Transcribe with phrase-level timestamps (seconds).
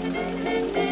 [0.00, 0.87] Música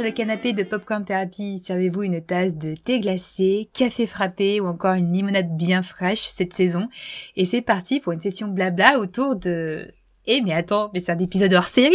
[0.00, 1.58] sur le canapé de Popcorn Therapy.
[1.58, 6.54] Servez-vous une tasse de thé glacé, café frappé ou encore une limonade bien fraîche cette
[6.54, 6.88] saison.
[7.36, 9.92] Et c'est parti pour une session blabla autour de...
[10.26, 11.92] Eh mais attends, mais c'est un épisode hors série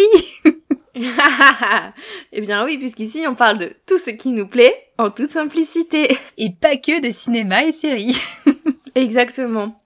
[2.32, 6.16] Eh bien oui, puisqu'ici on parle de tout ce qui nous plaît en toute simplicité.
[6.38, 8.22] Et pas que de cinéma et séries.
[8.94, 9.82] Exactement.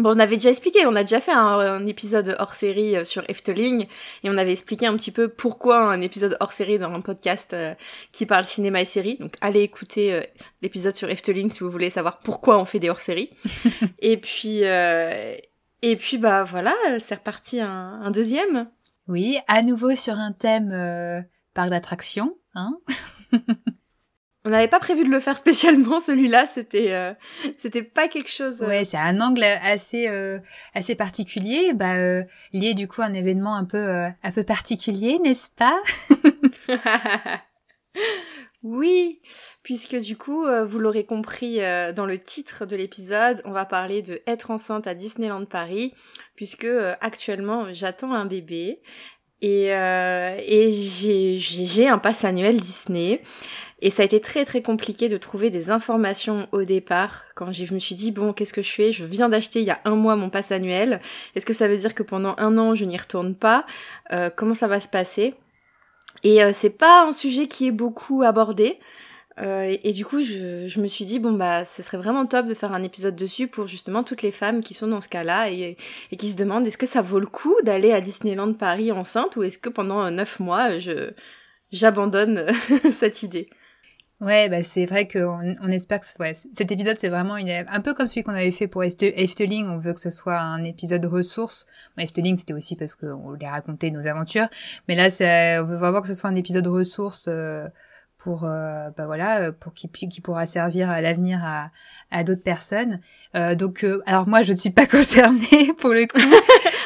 [0.00, 3.22] Bon, on avait déjà expliqué, on a déjà fait un, épisode hors série euh, sur
[3.28, 3.86] Efteling
[4.24, 7.52] et on avait expliqué un petit peu pourquoi un épisode hors série dans un podcast
[7.52, 7.74] euh,
[8.10, 9.18] qui parle cinéma et série.
[9.18, 10.22] Donc allez écouter euh,
[10.62, 13.30] l'épisode sur Efteling si vous voulez savoir pourquoi on fait des hors séries.
[13.98, 18.70] et puis et puis bah voilà, c'est reparti un, un, deuxième.
[19.06, 22.78] Oui, à nouveau sur un thème parc d'attraction, hein.
[24.44, 27.12] On n'avait pas prévu de le faire spécialement celui-là, c'était euh,
[27.56, 28.62] c'était pas quelque chose.
[28.62, 30.38] Euh, ouais, c'est un angle assez euh,
[30.74, 35.18] assez particulier, bah euh, lié du coup à un événement un peu un peu particulier,
[35.22, 35.78] n'est-ce pas?
[38.62, 39.22] Oui,
[39.62, 41.60] puisque du coup, vous l'aurez compris
[41.96, 45.94] dans le titre de l'épisode, on va parler de être enceinte à Disneyland Paris,
[46.36, 46.68] puisque
[47.00, 48.82] actuellement j'attends un bébé
[49.40, 53.22] et et j'ai j'ai un pass annuel Disney.
[53.82, 57.24] Et ça a été très très compliqué de trouver des informations au départ.
[57.34, 58.92] Quand je me suis dit, bon, qu'est-ce que je fais?
[58.92, 61.00] Je viens d'acheter il y a un mois mon pass annuel.
[61.34, 63.64] Est-ce que ça veut dire que pendant un an, je n'y retourne pas?
[64.12, 65.34] Euh, Comment ça va se passer?
[66.22, 68.78] Et euh, c'est pas un sujet qui est beaucoup abordé.
[69.38, 72.46] Euh, et, du coup, je, je, me suis dit, bon, bah, ce serait vraiment top
[72.46, 75.50] de faire un épisode dessus pour justement toutes les femmes qui sont dans ce cas-là
[75.50, 75.78] et,
[76.12, 79.36] et qui se demandent est-ce que ça vaut le coup d'aller à Disneyland Paris enceinte
[79.36, 81.12] ou est-ce que pendant neuf mois, je
[81.72, 82.48] j'abandonne
[82.92, 83.48] cette idée?
[84.20, 87.94] Ouais, bah c'est vrai qu'on on espère que ouais, cet épisode c'est vraiment un peu
[87.94, 89.66] comme celui qu'on avait fait pour Efteling.
[89.66, 91.66] On veut que ce soit un épisode ressource.
[91.96, 94.48] Efteling c'était aussi parce qu'on voulait raconter nos aventures,
[94.88, 95.08] mais là
[95.62, 97.66] on veut vraiment que ce soit un épisode ressource euh,
[98.18, 101.70] pour euh, bah voilà pour qui qui pourra servir à l'avenir à,
[102.10, 103.00] à d'autres personnes.
[103.34, 106.18] Euh, donc euh, alors moi je ne suis pas concernée pour le coup.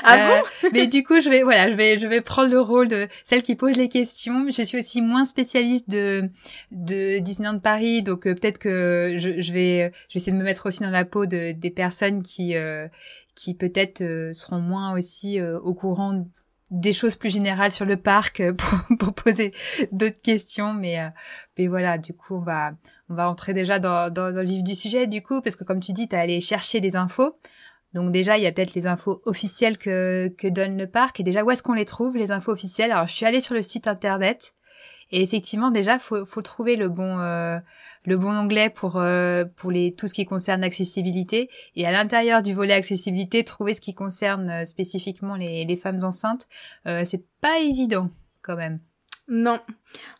[0.04, 2.88] Ah bon mais du coup je vais voilà je vais je vais prendre le rôle
[2.88, 4.46] de celle qui pose les questions.
[4.50, 6.30] Je suis aussi moins spécialiste de
[6.70, 10.66] de Disneyland Paris donc peut-être que je, je vais je vais essayer de me mettre
[10.66, 12.54] aussi dans la peau de des personnes qui
[13.34, 16.24] qui peut-être seront moins aussi au courant
[16.74, 18.52] des choses plus générales sur le parc euh,
[18.88, 19.52] pour, pour poser
[19.92, 21.08] d'autres questions mais euh,
[21.58, 22.72] mais voilà du coup on va
[23.08, 25.80] on va entrer déjà dans, dans, le vif du sujet du coup parce que comme
[25.80, 27.38] tu dis tu as allé chercher des infos
[27.94, 31.22] donc déjà il y a peut-être les infos officielles que que donne le parc et
[31.22, 32.92] déjà où est-ce qu'on les trouve les infos officielles?
[32.92, 34.54] Alors je suis allée sur le site internet
[35.10, 37.58] et effectivement, déjà, faut, faut trouver le bon, euh,
[38.04, 41.48] le bon onglet pour euh, pour les tout ce qui concerne l'accessibilité.
[41.76, 46.02] Et à l'intérieur du volet accessibilité, trouver ce qui concerne euh, spécifiquement les, les femmes
[46.02, 46.48] enceintes,
[46.84, 48.10] c'est pas évident
[48.42, 48.80] quand même.
[49.26, 49.58] Non,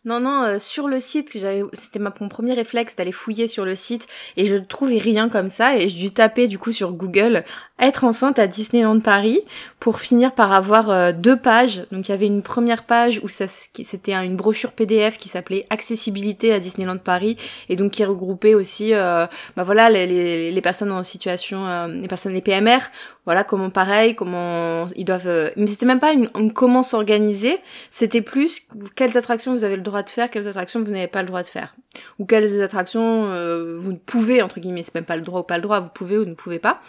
[0.04, 0.58] non, non.
[0.58, 1.36] sur le site,
[1.74, 4.06] c'était mon premier réflexe d'aller fouiller sur le site
[4.36, 7.44] et je ne trouvais rien comme ça et je dû taper du coup sur Google
[7.80, 9.40] être enceinte à Disneyland Paris
[9.80, 11.84] pour finir par avoir euh, deux pages.
[11.90, 16.52] Donc il y avait une première page où c'était une brochure PDF qui s'appelait accessibilité
[16.52, 17.36] à Disneyland Paris
[17.68, 19.26] et donc qui regroupait aussi euh,
[19.56, 22.78] bah voilà les, personnes en situation euh, les personnes les PMR
[23.24, 27.58] voilà comment pareil comment ils doivent mais c'était même pas une, comment s'organiser.
[27.90, 28.62] C'était plus
[28.94, 31.42] quelles attractions vous avez le droit de faire quelles attractions vous n'avez pas le droit
[31.42, 31.74] de faire
[32.18, 33.30] ou quelles attractions
[33.78, 36.18] vous pouvez entre guillemets c'est même pas le droit ou pas le droit vous pouvez
[36.18, 36.80] ou ne pouvez pas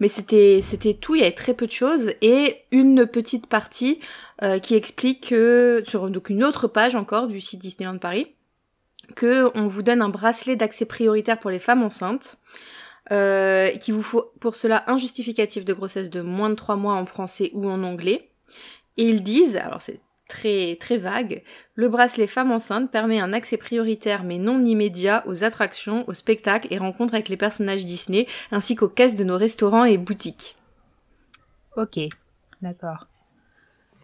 [0.00, 4.00] mais c'était c'était tout, il y avait très peu de choses et une petite partie
[4.42, 8.34] euh, qui explique que sur une autre page encore du site Disneyland Paris
[9.14, 12.38] que on vous donne un bracelet d'accès prioritaire pour les femmes enceintes.
[13.12, 16.94] Euh, qu'il vous faut pour cela un justificatif de grossesse de moins de 3 mois
[16.94, 18.30] en français ou en anglais.
[18.96, 20.00] Et ils disent, alors c'est
[20.34, 21.42] très très vague,
[21.76, 26.68] le bracelet femme enceinte permet un accès prioritaire mais non immédiat aux attractions, aux spectacles
[26.70, 30.56] et rencontres avec les personnages Disney, ainsi qu'aux caisses de nos restaurants et boutiques.
[31.76, 32.00] Ok,
[32.62, 33.06] d'accord.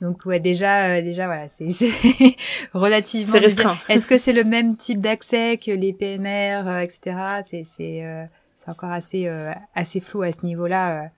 [0.00, 1.69] Donc ouais, déjà, euh, déjà voilà, c'est
[2.73, 3.33] relativement.
[3.33, 3.79] C'est restreint.
[3.88, 7.43] Est-ce que c'est le même type d'accès que les PMR, euh, etc.
[7.44, 8.25] C'est c'est euh,
[8.56, 9.29] c'est encore assez
[9.75, 11.11] assez flou à ce niveau-là.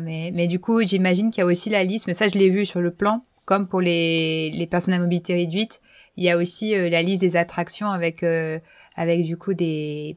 [0.00, 2.06] mais mais du coup, j'imagine qu'il y a aussi la liste.
[2.06, 5.80] Mais ça, je l'ai vu sur le plan comme pour les, personnes à mobilité réduite,
[6.18, 8.58] il y a aussi euh, la liste des attractions avec euh,
[8.96, 10.16] avec du coup des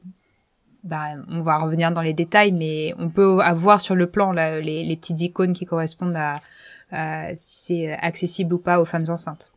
[0.84, 4.60] bah, on va revenir dans les détails, mais on peut avoir sur le plan là,
[4.60, 6.34] les, les petites icônes qui correspondent à
[7.36, 9.52] si c'est accessible ou pas aux femmes enceintes.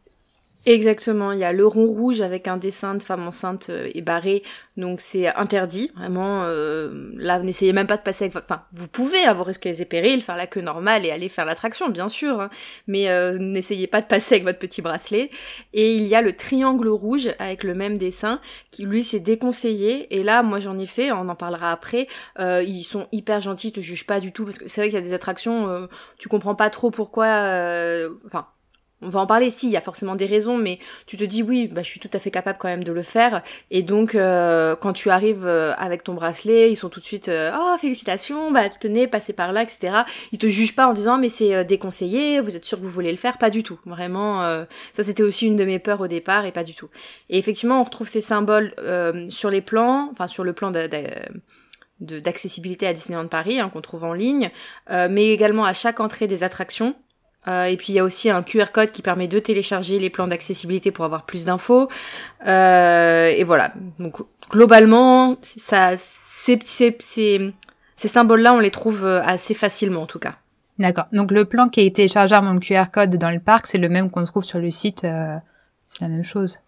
[0.66, 4.02] Exactement, il y a le rond rouge avec un dessin de femme enceinte euh, et
[4.02, 4.44] barré,
[4.78, 8.38] donc c'est interdit, vraiment, euh, là n'essayez même pas de passer avec.
[8.38, 11.90] Enfin, vous pouvez avoir risqué les périls, faire la queue normale et aller faire l'attraction,
[11.90, 12.50] bien sûr, hein,
[12.88, 15.32] mais euh, n'essayez pas de passer avec votre petit bracelet.
[15.74, 18.40] Et il y a le triangle rouge avec le même dessin,
[18.72, 22.08] qui lui c'est déconseillé, et là moi j'en ai fait, on en parlera après,
[22.40, 24.88] euh, ils sont hyper gentils, ils te jugent pas du tout, parce que c'est vrai
[24.88, 25.88] qu'il y a des attractions, euh,
[26.18, 27.26] tu comprends pas trop pourquoi...
[28.26, 28.48] Enfin,
[29.04, 31.44] on va en parler si, il y a forcément des raisons, mais tu te dis
[31.44, 33.42] oui, bah, je suis tout à fait capable quand même de le faire.
[33.72, 37.30] Et donc, euh, quand tu arrives euh, avec ton bracelet, ils sont tout de suite,
[37.30, 40.04] euh, oh félicitations, bah tenez, passez par là, etc.
[40.32, 43.12] Ils te jugent pas en disant mais c'est déconseillé, vous êtes sûr que vous voulez
[43.12, 43.80] le faire, pas du tout.
[43.86, 44.44] Vraiment,
[44.94, 46.90] ça c'était aussi une de mes peurs au départ et pas du tout.
[47.30, 48.74] Et effectivement, on retrouve ces symboles
[49.30, 50.72] sur les plans, enfin sur le plan
[52.00, 54.52] d'accessibilité à Disneyland Paris hein, qu'on trouve en ligne,
[54.90, 56.96] mais également à chaque entrée des attractions.
[57.48, 60.10] Euh, et puis il y a aussi un QR code qui permet de télécharger les
[60.10, 61.90] plans d'accessibilité pour avoir plus d'infos.
[62.48, 63.74] Euh, et voilà.
[64.00, 64.18] Donc
[64.50, 67.54] globalement, ça, ces, ces, ces,
[67.96, 70.36] ces symboles-là, on les trouve euh, assez facilement en tout cas.
[70.80, 71.06] D'accord.
[71.12, 73.90] Donc le plan qui a été téléchargé mon QR code dans le parc, c'est le
[73.90, 75.04] même qu'on trouve sur le site.
[75.04, 75.38] Euh,
[75.86, 76.60] c'est la même chose.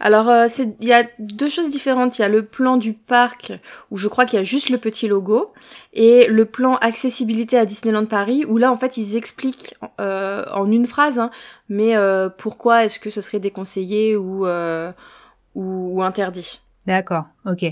[0.00, 0.46] Alors, euh,
[0.80, 2.18] il y a deux choses différentes.
[2.18, 3.52] Il y a le plan du parc
[3.90, 5.52] où je crois qu'il y a juste le petit logo
[5.92, 10.70] et le plan accessibilité à Disneyland Paris où là, en fait, ils expliquent euh, en
[10.70, 11.30] une phrase, hein,
[11.68, 14.46] mais euh, pourquoi est-ce que ce serait déconseillé ou,
[15.54, 16.60] ou, interdit.
[16.86, 17.64] D'accord, ok.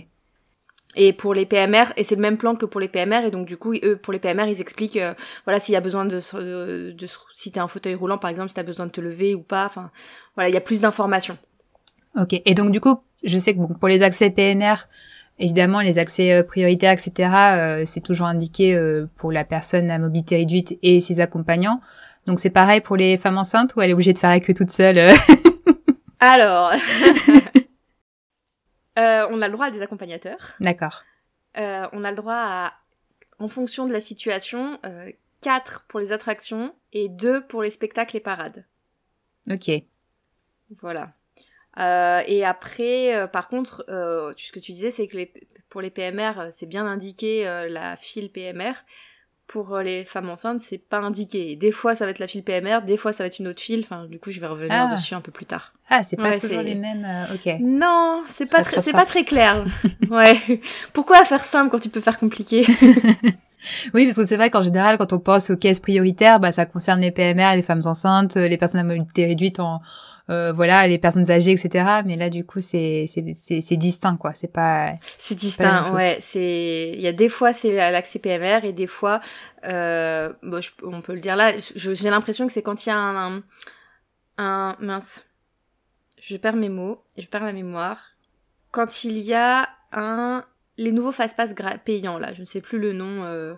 [0.96, 3.46] Et pour les PMR, et c'est le même plan que pour les PMR, et donc
[3.46, 4.98] du coup, eux, pour les PMR, ils expliquent,
[5.44, 8.48] voilà, s'il y a besoin de, de, de, si t'as un fauteuil roulant, par exemple,
[8.48, 9.90] si t'as besoin de te lever ou pas, enfin,
[10.34, 11.38] voilà, il y a plus d'informations.
[12.18, 12.40] Ok.
[12.44, 14.74] Et donc du coup, je sais que bon, pour les accès PMR,
[15.38, 19.98] évidemment, les accès euh, prioritaires, etc., euh, c'est toujours indiqué euh, pour la personne à
[19.98, 21.80] mobilité réduite et ses accompagnants.
[22.26, 24.54] Donc c'est pareil pour les femmes enceintes ou elle est obligée de faire la queue
[24.54, 24.98] toute seule
[26.20, 26.72] Alors,
[28.96, 30.54] on a le droit à des accompagnateurs.
[30.58, 31.04] D'accord.
[31.54, 32.72] on a le droit à,
[33.38, 34.80] en fonction de la situation,
[35.40, 38.64] quatre pour les attractions et deux pour les spectacles et parades.
[39.48, 39.70] Ok.
[40.82, 41.12] Voilà.
[41.78, 45.32] Euh, et après, euh, par contre, euh, ce que tu disais, c'est que les,
[45.68, 48.72] pour les PMR, c'est bien indiqué la file PMR.
[49.46, 51.56] Pour les femmes enceintes, c'est pas indiqué.
[51.56, 53.62] Des fois, ça va être la file PMR, des fois, ça va être une autre
[53.62, 53.80] file.
[53.82, 54.94] Enfin, du coup, je vais revenir ah.
[54.94, 55.72] dessus un peu plus tard.
[55.88, 57.06] Ah, c'est pas toujours les mêmes.
[57.32, 57.54] ok.
[57.60, 59.64] Non, c'est pas c'est pas très clair.
[60.10, 60.38] ouais.
[60.92, 62.66] Pourquoi faire simple quand tu peux faire compliqué?
[63.92, 66.64] Oui, parce que c'est vrai qu'en général, quand on pense aux caisses prioritaires, bah, ça
[66.64, 69.80] concerne les PMR, les femmes enceintes, les personnes à mobilité réduite en,
[70.30, 72.02] euh, voilà, les personnes âgées, etc.
[72.04, 74.34] Mais là, du coup, c'est c'est c'est distinct, quoi.
[74.34, 74.94] C'est pas.
[75.16, 76.18] C'est distinct, ouais.
[76.20, 79.20] C'est il y a des fois c'est l'accès PMR et des fois,
[79.64, 81.52] euh, bon, on peut le dire là.
[81.74, 83.42] J'ai l'impression que c'est quand il y a un,
[84.36, 85.26] un, mince.
[86.20, 88.04] Je perds mes mots je perds la mémoire.
[88.70, 90.44] Quand il y a un
[90.76, 91.54] les nouveaux fast-pass
[91.84, 93.24] payants là, je ne sais plus le nom.
[93.24, 93.54] Euh,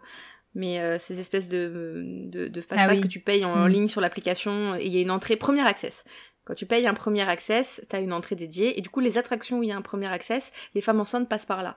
[0.54, 3.68] mais euh, ces espèces de, de, de fast-pass ah que tu payes en, mm.
[3.68, 6.04] ligne sur l'application, il y a une entrée première access.
[6.50, 9.18] Quand tu payes un premier access, tu as une entrée dédiée, et du coup, les
[9.18, 11.76] attractions où il y a un premier access, les femmes enceintes passent par là.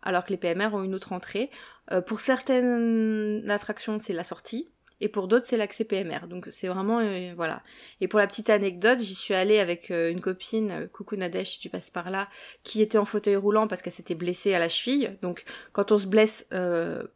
[0.00, 1.50] Alors que les PMR ont une autre entrée.
[1.90, 6.26] Euh, pour certaines attractions, c'est la sortie et pour d'autres c'est l'accès PMR.
[6.28, 7.62] Donc c'est vraiment euh, voilà.
[8.00, 11.52] Et pour la petite anecdote, j'y suis allée avec euh, une copine, euh, coucou Nadège
[11.52, 12.28] si tu passes par là,
[12.62, 15.16] qui était en fauteuil roulant parce qu'elle s'était blessée à la cheville.
[15.22, 16.48] Donc quand on se blesse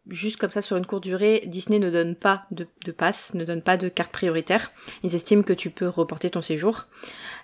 [0.09, 3.45] juste comme ça sur une courte durée, Disney ne donne pas de, de passe, ne
[3.45, 4.73] donne pas de carte prioritaire.
[5.03, 6.87] Ils estiment que tu peux reporter ton séjour.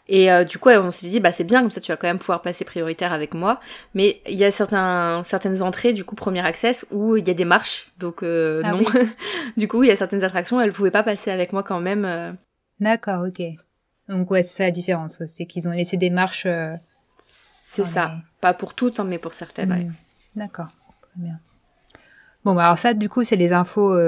[0.08, 2.06] Et euh, du coup, on s'est dit, bah c'est bien, comme ça tu vas quand
[2.06, 3.60] même pouvoir passer prioritaire avec moi.
[3.94, 7.34] Mais il y a certains, certaines entrées, du coup, premier access, où il y a
[7.34, 8.82] des marches, donc euh, ah non.
[9.56, 12.04] du coup, il y a certaines attractions, elles pouvaient pas passer avec moi quand même.
[12.04, 12.32] Euh.
[12.78, 13.42] D'accord, ok.
[14.08, 16.46] Donc ouais, c'est ça la différence, c'est qu'ils ont laissé des marches.
[17.18, 19.75] c'est ça, pas pour toutes, hein, mais pour certaines.
[19.75, 19.92] Hmm.
[20.36, 20.68] D'accord,
[21.02, 21.40] très bien.
[22.44, 23.98] Bon, bah, alors ça, du coup, c'est les infos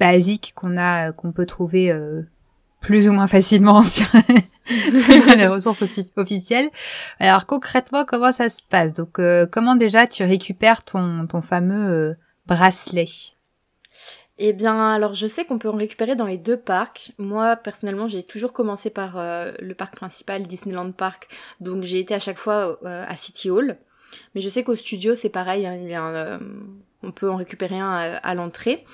[0.00, 1.92] basiques qu'on a, qu'on peut trouver
[2.80, 4.06] plus ou moins facilement sur
[5.36, 6.68] les ressources aussi officielles.
[7.18, 8.92] Alors concrètement, comment ça se passe?
[8.92, 12.14] Donc euh, comment déjà tu récupères ton, ton fameux euh,
[12.46, 13.04] bracelet?
[14.42, 17.12] Eh bien, alors je sais qu'on peut en récupérer dans les deux parcs.
[17.18, 21.28] Moi, personnellement, j'ai toujours commencé par euh, le parc principal, Disneyland Park.
[21.60, 23.76] Donc j'ai été à chaque fois à City Hall.
[24.34, 25.66] Mais je sais qu'au studio, c'est pareil.
[25.66, 26.40] Hein, il y a un,
[27.02, 28.84] on peut en récupérer un à, l'entrée.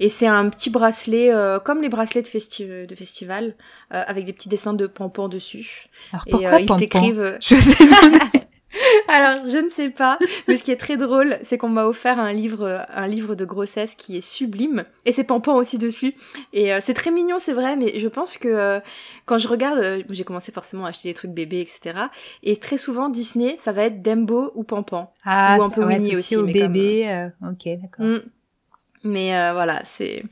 [0.00, 3.54] Et c'est un petit bracelet, euh, comme les bracelets de, de festival,
[3.94, 5.86] euh, avec des petits dessins de pompons dessus.
[6.12, 7.84] Alors pourquoi et, euh, ils Je sais
[9.08, 10.18] Alors, je ne sais pas.
[10.48, 13.44] Mais ce qui est très drôle, c'est qu'on m'a offert un livre, un livre de
[13.44, 14.84] grossesse qui est sublime.
[15.04, 16.14] Et c'est Pampan aussi dessus.
[16.52, 18.80] Et euh, c'est très mignon, c'est vrai, mais je pense que euh,
[19.26, 22.06] quand je regarde, euh, j'ai commencé forcément à acheter des trucs bébés, etc.
[22.42, 25.12] Et très souvent, Disney, ça va être Dembo ou Pampan.
[25.24, 26.36] Ah, ou un peu Winnie aussi.
[26.36, 27.30] au bébé.
[27.42, 28.06] ok, d'accord.
[28.06, 28.20] Mm.
[29.04, 30.22] Mais voilà, c'est...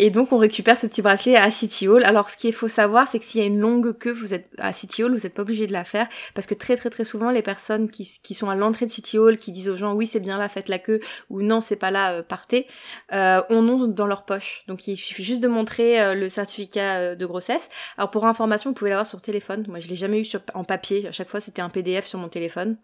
[0.00, 2.04] Et donc on récupère ce petit bracelet à City Hall.
[2.04, 4.48] Alors ce qu'il faut savoir, c'est que s'il y a une longue queue, vous êtes
[4.56, 7.02] à City Hall, vous n'êtes pas obligé de la faire parce que très très très
[7.02, 10.06] souvent les personnes qui, sont à l'entrée de City Hall, qui disent aux gens oui
[10.06, 11.00] c'est bien là, faites la queue
[11.30, 12.68] ou non c'est pas là, euh, partez,
[13.12, 14.62] euh, ont non dans leur poche.
[14.68, 17.68] Donc il suffit juste de montrer euh, le certificat euh, de grossesse.
[17.96, 19.64] Alors pour information, vous pouvez l'avoir sur téléphone.
[19.66, 21.08] Moi je l'ai jamais eu en papier.
[21.08, 22.76] À chaque fois c'était un PDF sur mon téléphone.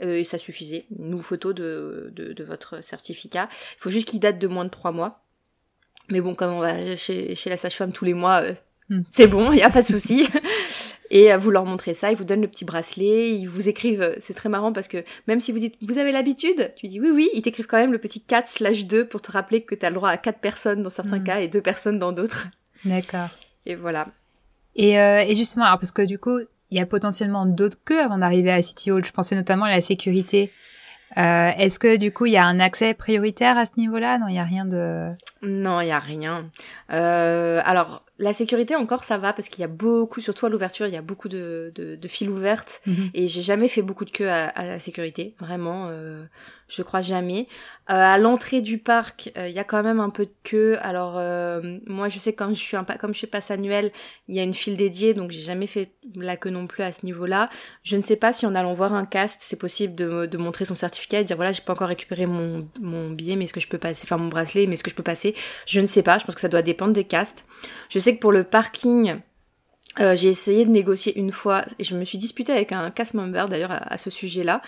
[0.00, 0.86] et ça suffisait.
[0.98, 3.48] Une photo de, de, de votre certificat.
[3.76, 5.22] Il faut juste qu'il date de moins de trois mois.
[6.10, 8.54] Mais bon, comme on va chez, chez la sage-femme tous les mois, euh,
[8.88, 9.02] hmm.
[9.12, 10.28] c'est bon, il n'y a pas de souci.
[11.10, 14.14] et vous leur montrez ça, ils vous donnent le petit bracelet, ils vous écrivent, euh,
[14.18, 17.10] c'est très marrant parce que même si vous dites, vous avez l'habitude, tu dis oui,
[17.12, 19.86] oui, ils t'écrivent quand même le petit 4 slash 2 pour te rappeler que tu
[19.86, 21.24] as le droit à 4 personnes dans certains hmm.
[21.24, 22.48] cas et 2 personnes dans d'autres.
[22.84, 23.28] D'accord.
[23.66, 24.08] Et voilà.
[24.76, 26.38] Et, euh, et justement, alors parce que du coup,
[26.70, 29.04] il y a potentiellement d'autres queues avant d'arriver à City Hall.
[29.04, 30.52] Je pensais notamment à la sécurité.
[31.16, 34.18] Euh, Est-ce que du coup il y a un accès prioritaire à ce niveau-là?
[34.18, 35.10] Non, il y a rien de.
[35.42, 36.50] Non, il y a rien.
[36.92, 40.86] Euh, alors la sécurité encore ça va parce qu'il y a beaucoup, surtout à l'ouverture,
[40.86, 43.10] il y a beaucoup de, de, de files ouvertes mhm.
[43.14, 45.88] et j'ai jamais fait beaucoup de queue à, à la sécurité, vraiment.
[45.88, 46.24] Euh,
[46.70, 47.48] je crois jamais.
[47.90, 50.78] Euh, à l'entrée du parc, euh, il y a quand même un peu de queue.
[50.80, 53.90] Alors euh, moi, je sais quand je suis un comme je suis passe annuel,
[54.28, 56.92] il y a une file dédiée, donc j'ai jamais fait la queue non plus à
[56.92, 57.50] ce niveau-là.
[57.82, 60.76] Je ne sais pas si en allant voir un cast, c'est possible de, montrer son
[60.76, 63.68] certificat et dire voilà, j'ai pas encore récupéré mon, mon billet, mais est-ce que je
[63.68, 65.34] peux passer, enfin mon bracelet, mais est-ce que je peux passer?
[65.66, 66.18] Je ne sais pas.
[66.18, 67.44] Je pense que ça doit dépendre des castes.
[67.88, 69.20] Je sais que pour le parking,
[69.98, 73.14] euh, j'ai essayé de négocier une fois et je me suis disputée avec un cast
[73.14, 74.62] member d'ailleurs à, ce sujet-là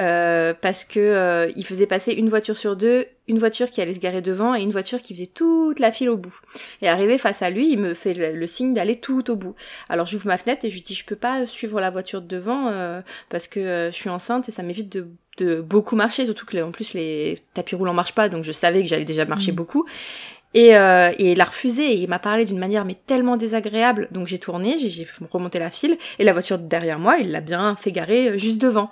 [0.00, 3.92] euh, parce que euh, il faisait passer une voiture sur deux, une voiture qui allait
[3.92, 6.34] se garer devant et une voiture qui faisait toute la file au bout.
[6.80, 9.54] Et arrivé face à lui, il me fait le, signe d'aller tout au bout.
[9.90, 12.26] Alors j'ouvre ma fenêtre et je lui dis je peux pas suivre la voiture de
[12.26, 12.72] devant
[13.28, 15.06] parce que je suis enceinte et ça m'évite de
[15.36, 18.82] de beaucoup marcher, surtout que en plus les tapis roulants marchent pas, donc je savais
[18.82, 19.56] que j'allais déjà marcher mmh.
[19.56, 19.84] beaucoup.
[20.54, 24.08] Et, euh, et il a refusé et il m'a parlé d'une manière mais tellement désagréable.
[24.12, 27.74] Donc j'ai tourné, j'ai remonté la file et la voiture derrière moi, il l'a bien
[27.74, 28.90] fait garer euh, juste devant.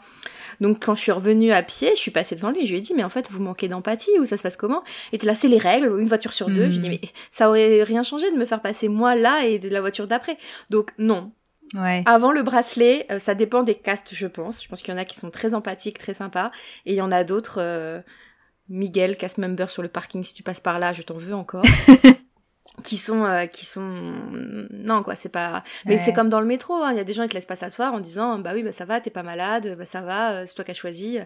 [0.61, 2.79] Donc quand je suis revenue à pied, je suis passée devant lui et je lui
[2.79, 4.83] ai dit mais en fait vous manquez d'empathie ou ça se passe comment?
[5.13, 6.71] Et là c'est les règles, une voiture sur deux.
[6.71, 6.99] Je lui ai dit hmm.
[7.03, 10.07] mais ça aurait rien changé de me faire passer moi là et de la voiture
[10.07, 10.39] d'après.
[10.71, 11.33] Donc non.
[11.75, 12.03] Ouais.
[12.05, 14.63] Avant le bracelet, euh, ça dépend des castes je pense.
[14.63, 16.51] Je pense qu'il y en a qui sont très empathiques, très sympas
[16.87, 18.01] et il y en a d'autres euh,
[18.73, 21.65] Miguel, cast member sur le parking, si tu passes par là, je t'en veux encore.
[22.83, 24.15] qui sont euh, qui sont
[24.71, 26.91] non quoi c'est pas mais c'est comme dans le métro hein.
[26.93, 28.73] il y a des gens qui te laissent pas s'asseoir en disant bah oui bah
[28.73, 31.19] ça va t'es pas malade bah ça va euh, c'est toi qui as choisi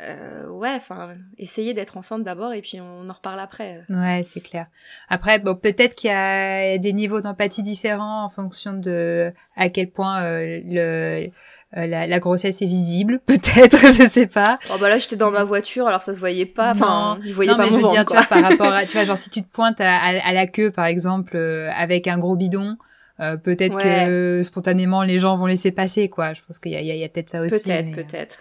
[0.00, 4.40] euh, ouais enfin essayez d'être enceinte d'abord et puis on en reparle après ouais c'est
[4.40, 4.66] clair
[5.08, 9.90] après bon peut-être qu'il y a des niveaux d'empathie différents en fonction de à quel
[9.90, 11.28] point le
[11.76, 14.58] euh, la, la, grossesse est visible, peut-être, je sais pas.
[14.72, 16.72] Oh bah là, j'étais dans ma voiture, alors ça se voyait pas.
[16.72, 18.92] Enfin, non, ils voyaient non, mais je veux dire, tu vois, par rapport à, tu
[18.94, 22.18] vois, genre si tu te pointes à, à, la queue, par exemple, euh, avec un
[22.18, 22.76] gros bidon,
[23.20, 26.32] euh, peut-être que spontanément les gens vont laisser passer, quoi.
[26.32, 27.62] Je pense qu'il y a, y a, peut-être ça aussi.
[27.62, 28.36] Peut-être, peut-être.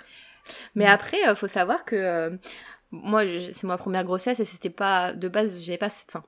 [0.74, 2.32] Mais après, faut savoir que
[2.90, 3.22] moi,
[3.52, 6.24] c'est ma première grossesse et c'était pas de base, j'avais pas, enfin,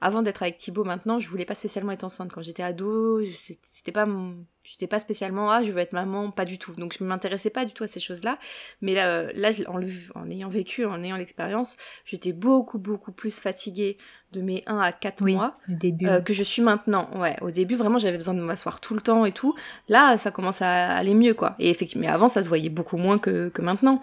[0.00, 2.30] avant d'être avec Thibaut maintenant, je voulais pas spécialement être enceinte.
[2.32, 6.44] Quand j'étais ado, c'était pas mon, j'étais pas spécialement ah je veux être maman, pas
[6.44, 6.74] du tout.
[6.74, 8.38] Donc je m'intéressais pas du tout à ces choses-là.
[8.82, 9.80] Mais là, là en,
[10.20, 13.96] en ayant vécu, en ayant l'expérience, j'étais beaucoup beaucoup plus fatiguée
[14.32, 16.06] de mes 1 à 4 mois début.
[16.06, 17.08] Euh, que je suis maintenant.
[17.18, 19.54] Ouais, au début vraiment j'avais besoin de m'asseoir tout le temps et tout.
[19.88, 21.54] Là, ça commence à aller mieux quoi.
[21.58, 24.00] Et effectivement, mais avant ça se voyait beaucoup moins que, que maintenant.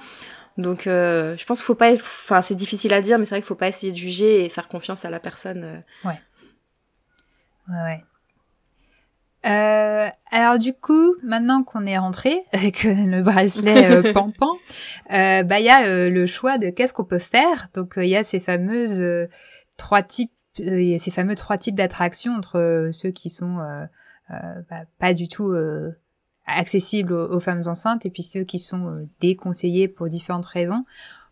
[0.58, 1.94] Donc, euh, je pense qu'il faut pas.
[1.94, 4.50] Enfin, c'est difficile à dire, mais c'est vrai qu'il faut pas essayer de juger et
[4.50, 5.64] faire confiance à la personne.
[5.64, 6.08] Euh.
[6.08, 6.20] Ouais.
[7.70, 8.04] Ouais, ouais.
[9.46, 14.58] Euh, alors du coup, maintenant qu'on est rentré avec euh, le bracelet euh, Pampan,
[15.12, 17.70] euh, bah il y a le choix de qu'est-ce qu'on peut faire.
[17.74, 19.04] Donc il y a ces fameuses
[19.78, 23.58] trois types, il y a ces fameux trois types d'attractions entre ceux qui sont
[24.30, 25.52] bah, pas du tout
[26.46, 30.84] accessibles aux, femmes enceintes et puis ceux qui sont euh, déconseillés pour différentes raisons.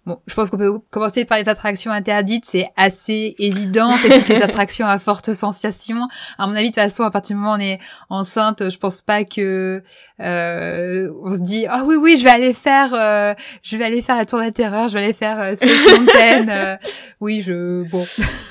[0.07, 4.29] Bon, je pense qu'on peut commencer par les attractions interdites, c'est assez évident, c'est toutes
[4.29, 6.07] les attractions à forte sensation.
[6.39, 8.77] À mon avis, de toute façon, à partir du moment où on est enceinte, je
[8.79, 9.83] pense pas que
[10.19, 14.01] euh, on se dit ah oui oui, je vais aller faire, euh, je vais aller
[14.01, 16.77] faire la tour de la terreur, je vais aller faire euh, Space Mountain.
[17.19, 18.03] oui, je bon.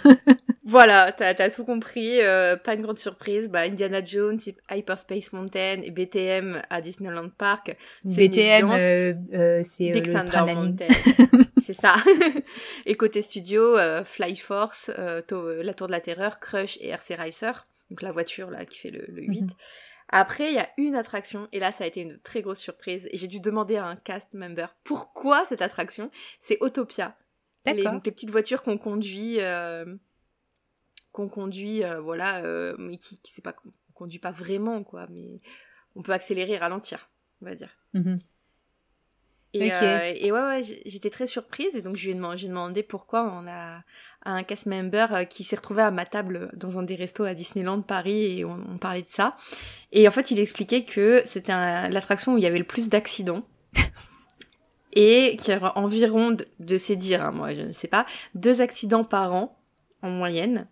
[0.70, 2.20] Voilà, t'as as tout compris.
[2.20, 3.50] Euh, pas une grande surprise.
[3.50, 4.38] Bah, Indiana Jones,
[4.70, 7.76] Hyperspace Mountain et BTM à Disneyland Park.
[8.04, 10.86] BTM, euh, euh, c'est Big le Thunder Mountain.
[11.60, 11.96] c'est ça.
[12.86, 17.66] et côté studio, Fly Force, la Tour de la Terreur, Crush et RC Racer.
[17.90, 19.40] Donc la voiture là qui fait le, 8.
[19.40, 19.50] Mhm.
[20.10, 23.08] Après, il y a une attraction, et là, ça a été une très grosse surprise.
[23.12, 26.12] Et j'ai dû demander à un cast member pourquoi cette attraction.
[26.38, 27.16] C'est Autopia.
[27.66, 29.38] Les, donc les petites voitures qu'on conduit
[31.20, 35.06] qu'on conduit, euh, voilà, euh, mais qui, qui c'est pas qu'on conduit pas vraiment, quoi,
[35.10, 35.40] mais
[35.96, 37.10] on peut accélérer et ralentir,
[37.42, 37.76] on va dire.
[37.94, 38.20] Mhm.
[39.52, 42.82] Et, euh, et, ouais, ouais j'étais très surprise et donc je lui ai demandé, demandé
[42.84, 43.82] pourquoi on a
[44.24, 47.82] un cast member qui s'est retrouvé à ma table dans un des restos à Disneyland
[47.82, 49.32] Paris et on, parlait de ça.
[49.90, 51.52] Et en fait, il expliquait que c'était
[51.88, 53.42] l'attraction où il y avait le plus d'accidents.
[54.92, 58.06] et qu'il y avait environ, de, de ses dires, hein, moi je ne sais pas,
[58.36, 59.58] deux accidents par an
[60.02, 60.68] en moyenne.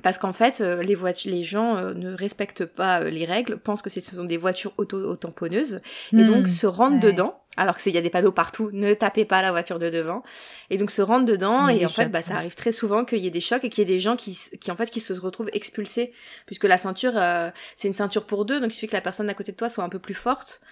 [0.00, 3.58] Parce qu'en fait, euh, les, voitures, les gens euh, ne respectent pas euh, les règles,
[3.58, 5.80] pensent que ce sont des voitures auto-tamponneuses,
[6.12, 6.50] et donc hmm.
[6.50, 9.78] se rendent dedans, alors qu'il y a des panneaux partout, ne tapez pas la voiture
[9.78, 10.22] de devant,
[10.70, 13.26] et donc se rendent dedans, et en fait, bah, ça arrive très souvent qu'il y
[13.26, 15.12] ait des chocs et qu'il y ait des gens qui, qui, en fait, qui se
[15.12, 16.12] retrouvent expulsés,
[16.46, 17.20] puisque la ceinture,
[17.76, 19.68] c'est une ceinture pour deux, donc il suffit que la personne à côté de toi
[19.68, 20.62] soit un peu plus forte,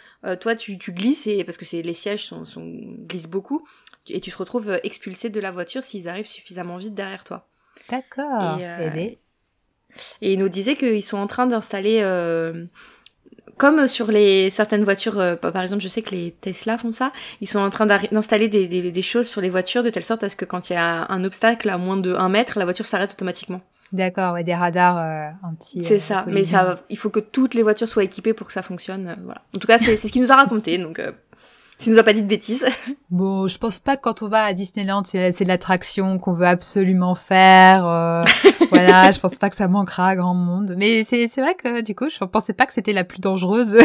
[0.41, 2.65] toi, tu, tu glisses, et, parce que les sièges sont, sont,
[3.07, 3.67] glissent beaucoup,
[4.09, 7.50] et tu te retrouves expulsé de la voiture s'ils arrivent suffisamment vite derrière toi.
[7.89, 8.59] D'accord.
[8.59, 8.91] Et, euh,
[10.21, 12.65] et, il nous disait qu'ils sont en train d'installer, euh,
[13.57, 17.13] comme sur les certaines voitures, euh, par exemple, je sais que les Tesla font ça,
[17.41, 20.29] ils sont en train d'installer des, des, choses sur les voitures de telle sorte à
[20.29, 22.87] ce que quand il y a un obstacle à moins de 1 mètre, la voiture
[22.87, 23.61] s'arrête automatiquement.
[23.93, 25.83] D'accord, ouais, des radars anti.
[25.83, 28.63] C'est ça, mais ça, il faut que toutes les voitures soient équipées pour que ça
[28.63, 29.17] fonctionne.
[29.25, 29.43] voilà.
[29.55, 31.01] En tout cas, c'est ce qu'il nous a raconté, donc
[31.81, 32.67] tu nous as pas dit de bêtises.
[33.11, 37.17] Bon, je pense pas que quand on va à Disneyland, c'est l'attraction qu'on veut absolument
[37.17, 37.85] faire.
[37.85, 38.23] Euh,
[38.71, 40.77] voilà, je pense pas que ça manquera à grand monde.
[40.79, 43.79] Mais c'est vrai que du coup, je pensais pas que c'était la plus dangereuse.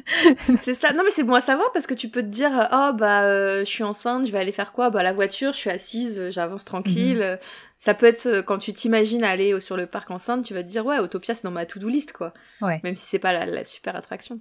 [0.62, 0.94] c'est ça.
[0.94, 3.58] Non, mais c'est bon à savoir parce que tu peux te dire, oh bah, euh,
[3.60, 4.88] je suis enceinte, je vais aller faire quoi?
[4.88, 7.18] Bah la voiture, je suis assise, euh, j'avance tranquille.
[7.18, 7.38] Mhm.
[7.76, 10.86] Ça peut être quand tu t'imagines aller sur le parc enceinte, tu vas te dire
[10.86, 12.32] ouais, Autopia c'est dans ma to-do list quoi.
[12.62, 12.80] Ouais.
[12.84, 14.40] Même si c'est pas la, la super attraction.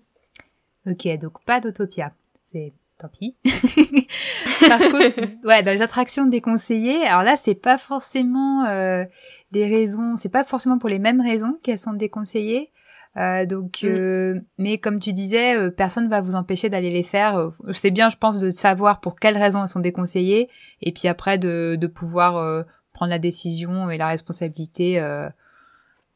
[0.86, 2.14] Ok, donc pas d'Autopia.
[2.40, 3.36] C'est tant pis.
[4.68, 9.06] Par contre, ouais, dans les attractions déconseillées, alors là, c'est pas forcément euh,
[9.52, 12.72] des raisons, c'est pas forcément pour les mêmes raisons qu'elles sont déconseillées.
[13.18, 13.88] Euh, donc, mm.
[13.88, 17.52] euh, mais comme tu disais, euh, personne va vous empêcher d'aller les faire.
[17.74, 20.50] C'est bien, je pense, de savoir pour quelles raisons elles sont déconseillées,
[20.82, 25.02] et puis après de, de pouvoir prendre la décision et la responsabilité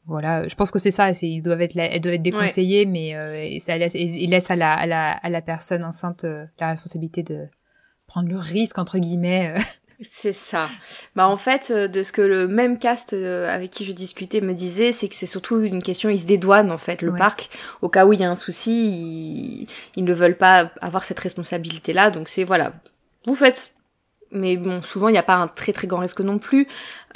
[0.07, 1.13] voilà, je pense que c'est ça.
[1.13, 4.55] C'est, ils doivent être, elles doivent être déconseillées, mais euh, ça laisse, ils laissent à
[4.55, 7.47] la, à la, à la personne enceinte euh, la responsabilité de
[8.07, 9.55] prendre le risque entre guillemets.
[9.55, 9.61] Euh.
[10.01, 10.69] C'est ça.
[11.15, 14.91] Bah en fait, de ce que le même cast avec qui je discutais me disait,
[14.91, 17.49] c'est que c'est surtout une question, ils se dédouanent en fait le parc
[17.81, 21.21] au cas où il y a un souci, ils, ils ne veulent pas avoir cette
[21.21, 22.11] responsabilité-là.
[22.11, 22.73] Donc c'est voilà,
[23.25, 23.73] vous faites
[24.35, 26.67] mais bon, souvent il n'y a pas un très très grand risque non plus.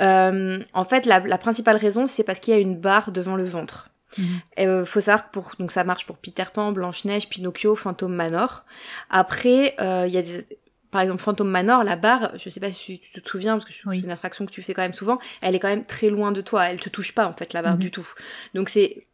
[0.02, 3.44] Euh, en fait, la, principale raison, c'est parce qu'il y a une barre devant le
[3.44, 3.90] ventre.
[4.18, 4.40] Il mhm.
[4.60, 8.64] euh, faut savoir pour donc ça marche pour Peter Pan, Blanche Neige, Pinocchio, Phantom Manor.
[9.10, 10.46] Après, euh, il y a des
[10.90, 13.72] par exemple Phantom Manor, la barre, je sais pas si tu te souviens parce que
[13.72, 16.32] c'est une attraction que tu fais quand même souvent, elle est quand même très loin
[16.32, 17.82] de toi, elle te touche pas en fait la barre mhm.
[17.82, 18.08] du tout.
[18.56, 19.06] Donc c'est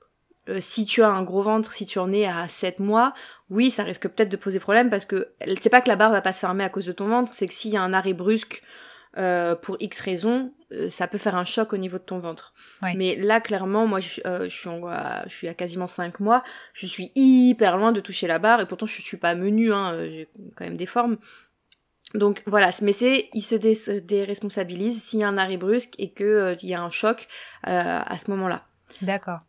[0.48, 3.14] euh, si tu as un gros ventre, si tu en es à 7 mois,
[3.50, 5.30] oui, ça risque peut-être de poser problème parce que
[5.60, 7.48] c'est pas que la barre va pas se fermer à cause de ton ventre, c'est
[7.48, 8.64] que s'il y a un arrêt brusque
[9.18, 12.54] euh, pour X raisons, euh, ça peut faire un choc au niveau de ton ventre.
[12.82, 14.70] Mais là, clairement, moi, je, je, suis
[15.28, 18.66] je suis à quasiment 5 mois, je suis hyper loin de toucher la barre et
[18.66, 21.18] pourtant je suis pas menue, hein, j'ai quand même des formes.
[22.14, 23.56] Donc voilà, mais c'est, il se
[24.00, 27.28] déresponsabilise s'il y a un arrêt brusque et qu'il il y a un choc
[27.64, 28.66] à ce moment-là.
[29.02, 29.40] D'accord.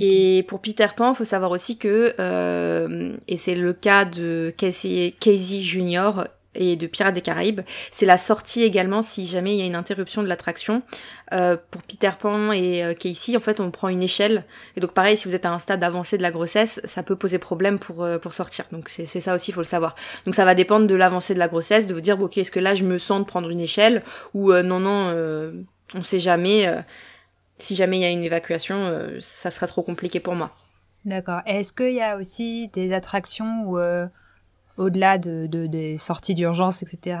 [0.00, 4.52] Et pour Peter Pan, il faut savoir aussi que, euh, et c'est le cas de
[4.56, 6.24] Casey, Casey Junior
[6.54, 7.60] et de Pirates des Caraïbes,
[7.92, 10.82] c'est la sortie également si jamais il y a une interruption de l'attraction.
[11.32, 14.44] Euh, pour Peter Pan et euh, Casey, en fait, on prend une échelle.
[14.76, 17.16] Et donc pareil, si vous êtes à un stade avancé de la grossesse, ça peut
[17.16, 18.64] poser problème pour, euh, pour sortir.
[18.72, 19.94] Donc c'est ça aussi, il faut le savoir.
[20.26, 22.60] Donc ça va dépendre de l'avancée de la grossesse, de vous dire, ok, est-ce que
[22.60, 24.02] là je me sens de prendre une échelle
[24.34, 25.14] ou non, non,
[25.94, 26.66] on sait jamais
[27.58, 30.50] si jamais il y a une évacuation, euh, ça sera trop compliqué pour moi.
[31.04, 31.40] D'accord.
[31.46, 34.06] Est-ce qu'il y a aussi des attractions où, euh,
[34.76, 37.20] au-delà de, des sorties d'urgence, etc.,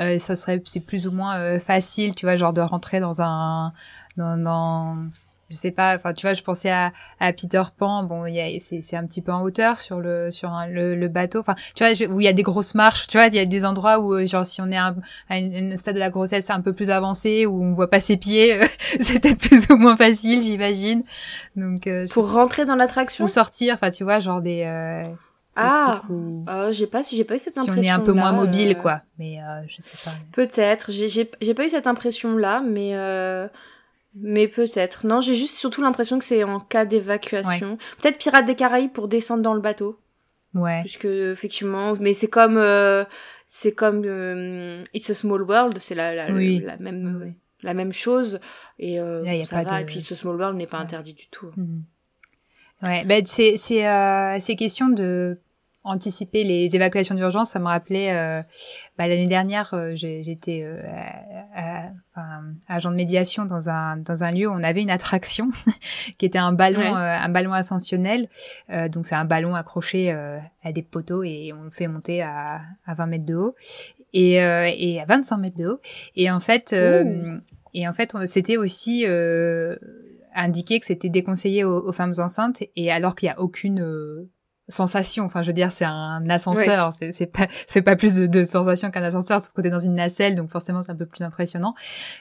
[0.00, 3.72] euh, ça serait c'est plus ou moins facile, tu vois, genre de rentrer dans un
[4.16, 4.96] dans,
[5.50, 8.40] je sais pas enfin tu vois je pensais à, à Peter Pan bon il y
[8.40, 11.40] a c'est c'est un petit peu en hauteur sur le sur un, le, le bateau
[11.40, 13.44] enfin tu vois où il y a des grosses marches tu vois il y a
[13.44, 14.94] des endroits où genre si on est à,
[15.30, 18.60] un, stade de la grossesse un peu plus avancé où on voit pas ses pieds
[19.00, 21.02] c'est peut-être plus ou moins facile j'imagine
[21.56, 23.24] donc euh, pour rentrer dans l'attraction?
[23.24, 24.64] Ou sortir enfin tu vois genre des
[25.60, 27.82] ah, euh, j'ai pas, j'ai pas eu cette si impression.
[27.82, 29.02] Si on est un peu moins mobile, euh, quoi.
[29.18, 30.16] Mais euh, je sais pas.
[30.32, 30.92] Peut-être.
[30.92, 33.48] J'ai, j'ai, pas eu cette impression-là, mais euh,
[34.14, 35.06] mais peut-être.
[35.06, 37.78] Non, j'ai juste surtout l'impression que c'est en cas d'évacuation.
[38.00, 39.98] Peut-être Pirates des Caraïbes pour descendre dans le bateau.
[40.54, 40.80] Ouais.
[40.80, 43.04] Puisque effectivement, mais c'est comme euh,
[43.46, 44.04] c'est comme
[44.94, 48.40] It's a Small World, c'est la la, la même la même chose
[48.78, 48.98] et
[49.44, 49.80] ça va.
[49.80, 51.50] Et puis It's a Small World n'est pas interdit du tout.
[51.56, 51.84] Mhm.
[52.82, 55.38] Ouais, ben c'est c'est euh, c'est question de
[55.84, 58.42] anticiper les évacuations d'urgence, ça me rappelait euh,
[58.98, 60.82] bah, l'année dernière, euh, j'étais euh,
[62.68, 65.50] agent de médiation dans un dans un lieu où on avait une attraction
[66.18, 68.28] qui était un ballon un ballon ascensionnel.
[68.90, 72.94] donc c'est un ballon accroché à des poteaux et on le fait monter à, à
[72.94, 73.54] 20 mètres de haut
[74.12, 75.80] et et à 25 mètres de haut.
[76.16, 79.06] Et en fait et en fait c'était aussi
[80.34, 84.28] indiqué que c'était déconseillé aux, femmes enceintes et alors qu'il y a aucune
[84.68, 85.24] sensation.
[85.24, 86.92] Enfin, je veux dire, c'est un ascenseur.
[87.10, 89.94] C'est pas, fait pas plus de, de sensation qu'un ascenseur, sauf que t'es dans une
[89.94, 91.74] nacelle, donc forcément c'est un peu plus impressionnant.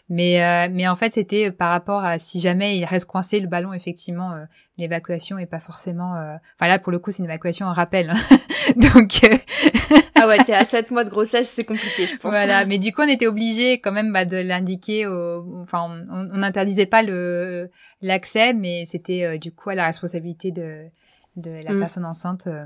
[0.10, 3.48] Mais, euh, mais en fait, c'était par rapport à si jamais il reste coincé le
[3.48, 4.46] ballon, effectivement, euh,
[4.78, 6.16] l'évacuation est pas forcément.
[6.16, 6.36] Euh...
[6.56, 8.14] Enfin là, pour le coup, c'est une évacuation en rappel.
[8.76, 9.24] donc.
[9.24, 9.38] Euh,
[10.16, 12.32] ah ouais, t'es à 7 mois de grossesse, c'est compliqué, je pense.
[12.32, 15.06] Voilà, mais du coup, on était obligé quand même bah, de l'indiquer.
[15.06, 15.62] Au...
[15.62, 17.70] Enfin, on n'interdisait pas le
[18.02, 20.86] l'accès, mais c'était euh, du coup à la responsabilité de
[21.38, 21.80] de la mm.
[21.80, 22.66] personne enceinte euh,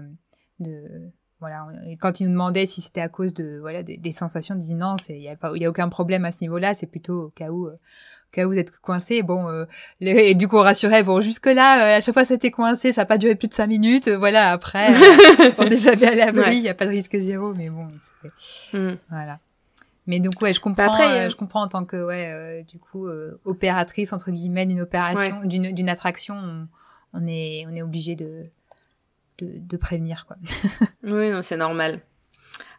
[0.60, 1.68] de voilà.
[1.88, 4.76] Et quand il nous demandait si c'était à cause de voilà des, sensations il dit
[4.76, 7.26] non il y a pas il y a aucun problème à ce niveau-là c'est plutôt
[7.26, 9.24] au cas où euh, au cas où vous êtes coincé.
[9.24, 9.66] Bon euh,
[10.00, 13.06] et du coup on rassurait bon jusque là à chaque fois c'était coincé ça n'a
[13.08, 14.94] pas duré plus de cinq minutes voilà après
[15.58, 17.88] on est jamais à l'abri il n'y a pas de risque zéro mais bon
[18.74, 18.98] mm.
[19.10, 19.40] voilà.
[20.08, 23.08] Mais donc ouais, je comprends, Après, je comprends en tant que ouais, du coup
[23.46, 26.68] opératrice entre guillemets d'une opération, d'une d'une attraction,
[27.14, 28.46] on, est on est obligé de
[29.44, 30.38] de, prévenir quoi.
[31.04, 32.02] oui, non, c'est normal.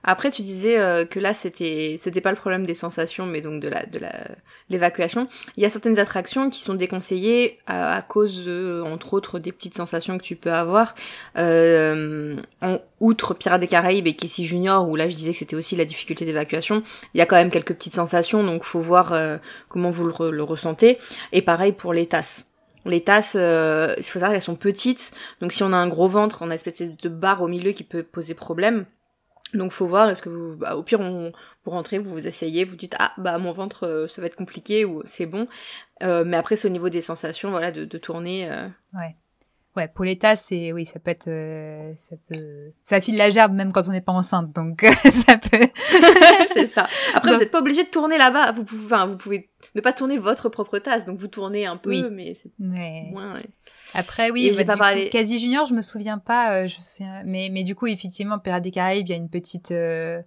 [0.04, 3.62] Après, tu disais euh, que là, c'était c'était pas le problème des sensations, mais donc
[3.62, 4.26] de la de la
[4.72, 5.28] l'évacuation.
[5.56, 8.48] Il y a certaines attractions qui sont déconseillées à, cause,
[8.84, 10.94] entre autres, des petites sensations que tu peux avoir.
[11.38, 15.56] Euh, en outre Pirates des Caraïbes et Casey Junior, où là, je disais que c'était
[15.56, 16.82] aussi la difficulté d'évacuation.
[17.14, 19.36] Il y a quand même quelques petites sensations, donc faut voir euh,
[19.68, 20.98] comment vous le, ressentez.
[21.32, 22.51] Et pareil pour les tasses.
[22.84, 26.08] Les tasses, euh, il faut savoir qu'elles sont petites, donc si on a un gros
[26.08, 28.86] ventre, on a une espèce de barre au milieu qui peut poser problème.
[29.54, 31.30] Donc faut voir, est-ce que vous, bah, au pire, on,
[31.64, 34.36] vous rentrez, vous vous asseyez, vous dites ah bah mon ventre euh, ça va être
[34.36, 35.46] compliqué ou c'est bon.
[36.02, 38.48] Euh, mais après c'est au niveau des sensations, voilà, de, de tourner.
[38.94, 39.14] Ouais.
[39.74, 43.30] Ouais, pour les tasses, c'est oui, ça peut être, euh, ça peut, ça file la
[43.30, 45.66] gerbe même quand on n'est pas enceinte, donc ça peut.
[46.52, 46.86] c'est ça.
[47.14, 48.52] Après, vous n'êtes pas obligé de tourner là-bas.
[48.52, 51.78] Vous pouvez, enfin, vous pouvez ne pas tourner votre propre tasse, donc vous tournez un
[51.78, 53.40] peu, mais c'est moins.
[53.94, 55.08] Après, oui, j'ai bah, pas parlé.
[55.08, 58.64] Quasi Junior, je me souviens pas, euh, je sais, mais mais du coup, effectivement, Pirates
[58.64, 60.20] des Caraïbes, il y a une petite, euh,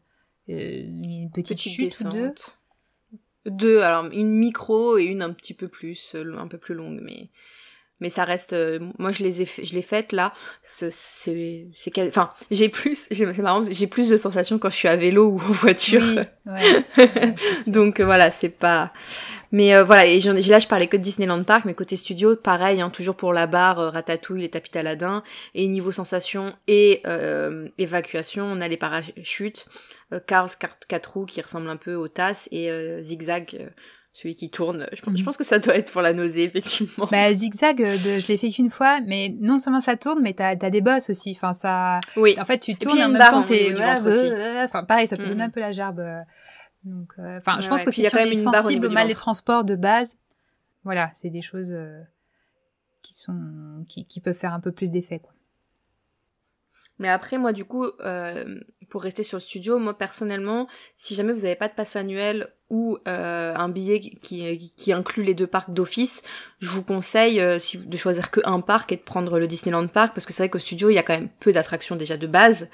[0.47, 2.33] une petite, chute ou deux.
[3.45, 7.29] Deux, alors une micro et une un petit peu plus, un peu plus longue, mais
[7.99, 11.67] mais ça reste euh, moi je les ai je l'ai faites là c'est c'est
[12.07, 15.35] enfin j'ai plus c'est marrant j'ai plus de sensations quand je suis à vélo ou
[15.35, 16.03] en voiture.
[16.45, 16.85] Ouais,
[17.67, 18.91] donc euh, voilà c'est pas
[19.51, 22.81] mais euh, voilà et là je parlais que de Disneyland Park mais côté studio pareil
[22.81, 27.01] hein, toujours pour la barre Ratatouille les tapis Aladdin et niveau sensation et
[27.77, 29.67] évacuation on a les parachutes
[30.27, 32.69] Cars 4 roues qui ressemblent un peu aux tasses et
[33.01, 33.71] Zigzag
[34.15, 34.87] celui qui tourne.
[34.93, 35.23] Je, mhm.
[35.25, 37.05] pense que ça doit être pour la nausée, effectivement.
[37.11, 40.31] Bah, zigzag, euh, de, je l'ai fait qu'une fois, mais non seulement ça tourne, mais
[40.31, 41.33] t'as as des bosses aussi.
[41.35, 41.99] Enfin, ça.
[42.15, 42.33] Oui.
[42.39, 43.75] En fait, tu tournes en même temps, t'es.
[44.63, 45.41] enfin, pareil, ça peut donner mhm.
[45.41, 45.99] un peu la gerbe.
[45.99, 46.21] Euh,
[46.85, 49.75] donc, euh, enfin, je pense que si on est sensible au mal des transports de
[49.75, 50.17] base,
[50.85, 51.75] voilà, c'est des choses
[53.01, 55.34] qui sont, qui, qui peuvent faire un peu plus d'effet, quoi.
[56.99, 61.33] Mais après, moi, du coup, euh, pour rester sur le studio, moi, personnellement, si jamais
[61.33, 65.71] vous n'avez pas de passe annuel ou euh, un billet qui, inclut les deux parcs
[65.71, 66.23] d'office,
[66.59, 70.13] je vous conseille euh, de choisir que un parc et de prendre le Disneyland Park,
[70.13, 72.27] parce que c'est vrai qu'au studio, il y a quand même peu d'attractions déjà de
[72.27, 72.69] base.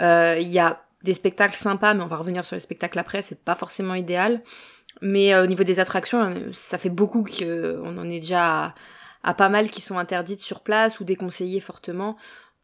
[0.00, 3.38] Il y a des spectacles sympas, mais on va revenir sur les spectacles après, c'est
[3.38, 4.42] pas forcément idéal.
[5.02, 8.74] Mais au niveau des attractions, ça fait beaucoup qu'on en est déjà
[9.22, 12.16] à pas mal qui sont interdites sur place ou déconseillées fortement.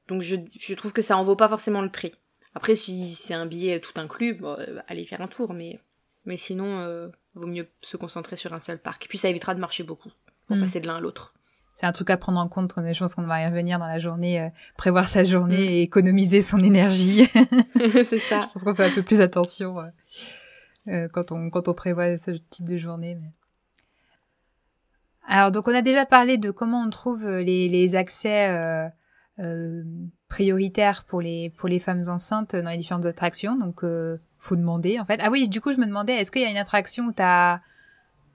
[0.08, 2.12] Donc je, je trouve que ça en vaut pas forcément le prix.
[2.54, 5.80] Après, si c'est un billet tout inclus, bon, euh, allez faire un tour, mais,
[6.24, 9.04] mais sinon, euh, vaut mieux se concentrer sur un seul parc.
[9.04, 10.10] Et puis ça évitera de marcher beaucoup
[10.46, 10.60] pour mm.
[10.60, 11.34] passer de l'un à l'autre.
[11.74, 13.86] c'est un truc à prendre en compte, mais je pense qu'on va y revenir dans
[13.86, 15.70] la journée, euh, prévoir sa journée mm.
[15.70, 17.26] et économiser son énergie.
[17.74, 18.40] c'est ça.
[18.40, 19.88] je pense qu'on fait un peu plus attention euh,
[20.88, 23.18] euh, quand, on, quand on prévoit ce type de journée.
[25.26, 28.92] Alors, donc, on a déjà parlé de comment on trouve les, les accès
[30.28, 33.56] prioritaires pour les, pour les femmes enceintes dans les différentes attractions.
[33.56, 33.82] Donc,
[34.38, 35.20] faut demander, en fait.
[35.22, 37.22] Ah oui, du coup, je me demandais, est-ce qu'il y a une attraction où tu
[37.22, 37.60] as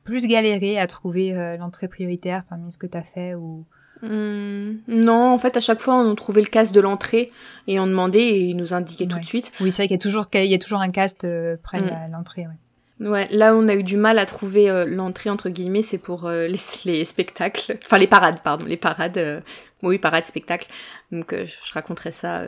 [0.04, 3.66] plus galéré à trouver euh, l'entrée prioritaire parmi ce que tu as fait ou?
[4.02, 7.32] Hmm, non, en fait, à chaque fois, on trouvait le cast de l'entrée
[7.68, 9.52] et on demandait et ils nous indiquaient tout de suite.
[9.60, 11.82] Oui, c'est vrai qu'il y a toujours, il y a toujours un cast euh, près
[11.82, 12.12] de hmm.
[12.12, 12.48] l'entrée.
[12.48, 12.58] Ouais.
[13.00, 13.28] Ouais.
[13.32, 16.60] là, on a eu du mal à trouver euh, l'entrée entre guillemets, c'est pour les,
[16.86, 19.44] les, spectacles, enfin les parades, pardon, les parades.
[19.84, 20.68] oui, parades, spectacles.
[21.12, 22.44] Donc, je raconterai ça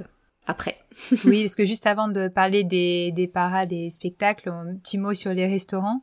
[0.47, 0.75] après.
[1.25, 5.13] oui, parce que juste avant de parler des, des parades et spectacles, un petit mot
[5.13, 6.01] sur les restaurants.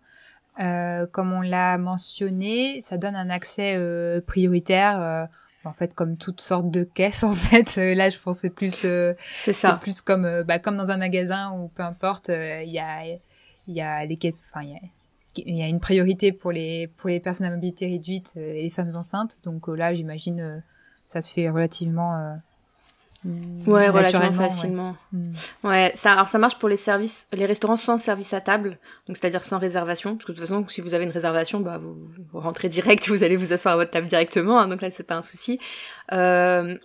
[0.61, 5.00] Euh, comme on l'a mentionné, ça donne un accès euh, prioritaire.
[5.00, 5.26] Euh,
[5.64, 7.76] en fait, comme toutes sortes de caisses, en fait.
[7.76, 8.74] là, je pensais plus.
[8.74, 9.78] c'est ça.
[9.80, 13.02] plus comme, bah, comme dans un magasin où peu importe, il y a,
[13.68, 14.42] il y a des caisses.
[14.44, 14.66] Enfin,
[15.37, 18.70] il y a, une priorité pour les pour les personnes à mobilité réduite et les
[18.70, 19.38] femmes enceintes.
[19.44, 20.62] Donc là, j'imagine,
[21.07, 22.38] ça se fait relativement
[23.66, 24.96] Ouais, relativement facilement.
[25.12, 25.33] Mm.
[25.64, 25.92] Ouais.
[25.94, 29.42] ça, alors ça marche pour les services, les restaurants sans service à table, donc c'est-à-dire
[29.42, 31.96] sans réservation, parce que de toute façon, si vous avez une réservation, bah vous,
[32.33, 35.16] rentrez direct, vous allez vous asseoir à votre table directement, hein, donc là c'est pas
[35.16, 35.59] un souci.
[36.12, 36.76] Euh,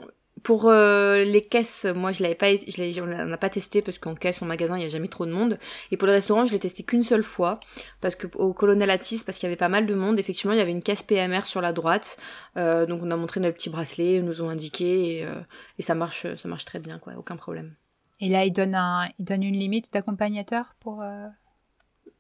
[0.44, 4.14] pour euh, les caisses, moi je l'avais pas, je on n'a pas testé parce qu'en
[4.14, 5.58] caisse en magasin il y a jamais trop de monde.
[5.90, 7.60] Et pour les restaurants, je l'ai testé qu'une seule fois
[8.02, 10.60] parce que au Colonel Atis, parce qu'il y avait pas mal de monde, effectivement il
[10.60, 12.18] y avait une caisse PMR sur la droite.
[12.58, 15.40] Euh, donc on a montré notre petit bracelet, ils nous ont indiqué et, euh,
[15.80, 17.74] et, ça marche, ça marche très bien quoi, aucun problème.
[18.20, 21.04] Et là il donne un, il donne une limite d'accompagnateur pour.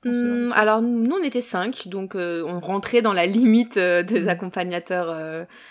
[0.05, 4.29] Mmh, alors nous on était cinq, donc on rentrait dans la limite des mmh.
[4.29, 5.07] accompagnateurs.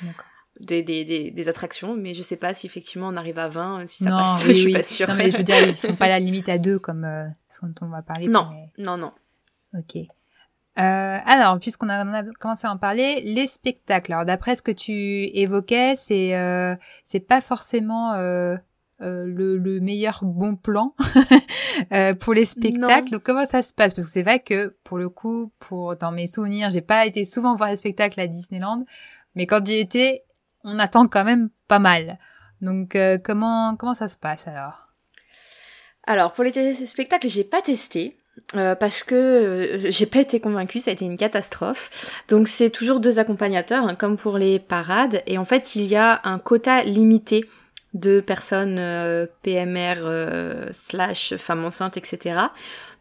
[0.02, 0.26] D'accord
[0.62, 4.04] des, des, des, attractions, mais je sais pas si effectivement on arrive à 20, si
[4.04, 5.08] ça passe, je suis pas sûre.
[5.08, 7.66] Non, mais je veux dire, ils font pas la limite à deux comme euh, ce
[7.66, 8.28] dont on va parler.
[8.28, 8.48] Non,
[8.78, 9.12] non, non.
[9.74, 9.96] Ok.
[10.78, 14.12] Euh, alors, puisqu'on a, a, commencé à en parler, les spectacles.
[14.12, 18.56] Alors, d'après ce que tu évoquais, c'est euh, c'est pas forcément euh,
[19.02, 20.94] euh le, le, meilleur bon plan
[21.92, 23.10] euh, pour les spectacles.
[23.10, 23.92] Donc, comment ça se passe?
[23.92, 27.24] Parce que c'est vrai que pour le coup, pour dans mes souvenirs, j'ai pas été
[27.24, 28.86] souvent voir les spectacles à Disneyland,
[29.34, 30.24] mais quand j'y étais,
[30.64, 32.18] on attend quand même pas mal.
[32.60, 34.88] Donc euh, comment comment ça se passe alors?
[36.04, 38.16] Alors pour les spectacles, j'ai pas testé.
[38.56, 41.90] Euh, parce que euh, j'ai pas été convaincue, ça a été une catastrophe.
[42.28, 45.96] Donc c'est toujours deux accompagnateurs, hein, comme pour les parades, et en fait il y
[45.96, 47.44] a un quota limité
[47.92, 48.80] de personnes
[49.42, 52.36] PMR slash femmes enceintes, etc.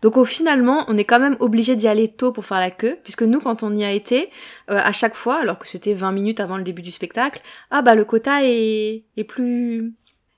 [0.02, 2.98] Donc au finalement, on est quand même obligé d'y aller tôt pour faire la queue,
[3.04, 4.30] puisque nous, quand on y a été,
[4.70, 7.82] euh, à chaque fois, alors que c'était 20 minutes avant le début du spectacle, ah
[7.82, 9.94] bah le quota est, est plus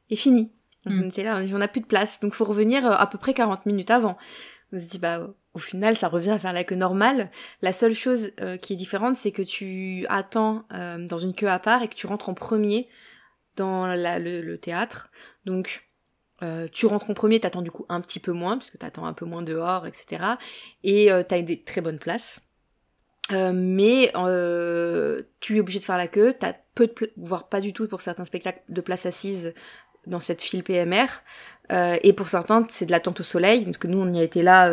[0.09, 0.51] est fini.
[0.85, 1.01] Donc, mm.
[1.01, 3.33] On était là, on n'a plus de place, donc faut revenir euh, à peu près
[3.33, 4.17] 40 minutes avant.
[4.73, 7.29] On se dit bah au final, ça revient à faire la queue normale.
[7.61, 11.59] La seule chose euh, qui est différente, c'est que tu attends dans une queue à
[11.59, 12.89] part et que tu rentres en premier
[13.55, 15.11] dans la, le, le théâtre.
[15.45, 15.85] Donc
[16.41, 19.05] euh, tu rentres en premier, t'attends du coup un petit peu moins, parce que t'attends
[19.05, 20.23] un peu moins dehors, etc.
[20.83, 22.39] Et euh, t'as des très bonnes places.
[23.31, 27.61] Euh, mais euh, tu es obligé de faire la queue, t'as peu de voire pas
[27.61, 29.53] du tout pour certains spectacles de places assises
[30.07, 31.05] dans cette file PMR.
[31.69, 34.69] et pour certains, c'est de l'attente au soleil, que nous on y a été là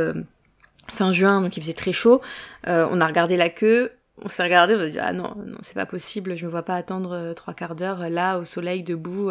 [0.88, 2.20] fin juin, donc il faisait très chaud.
[2.66, 3.92] on a regardé la queue,
[4.22, 6.62] on s'est regardé, on a dit ah non, non c'est pas possible, je me vois
[6.62, 9.30] pas attendre trois quarts d'heure là au soleil debout.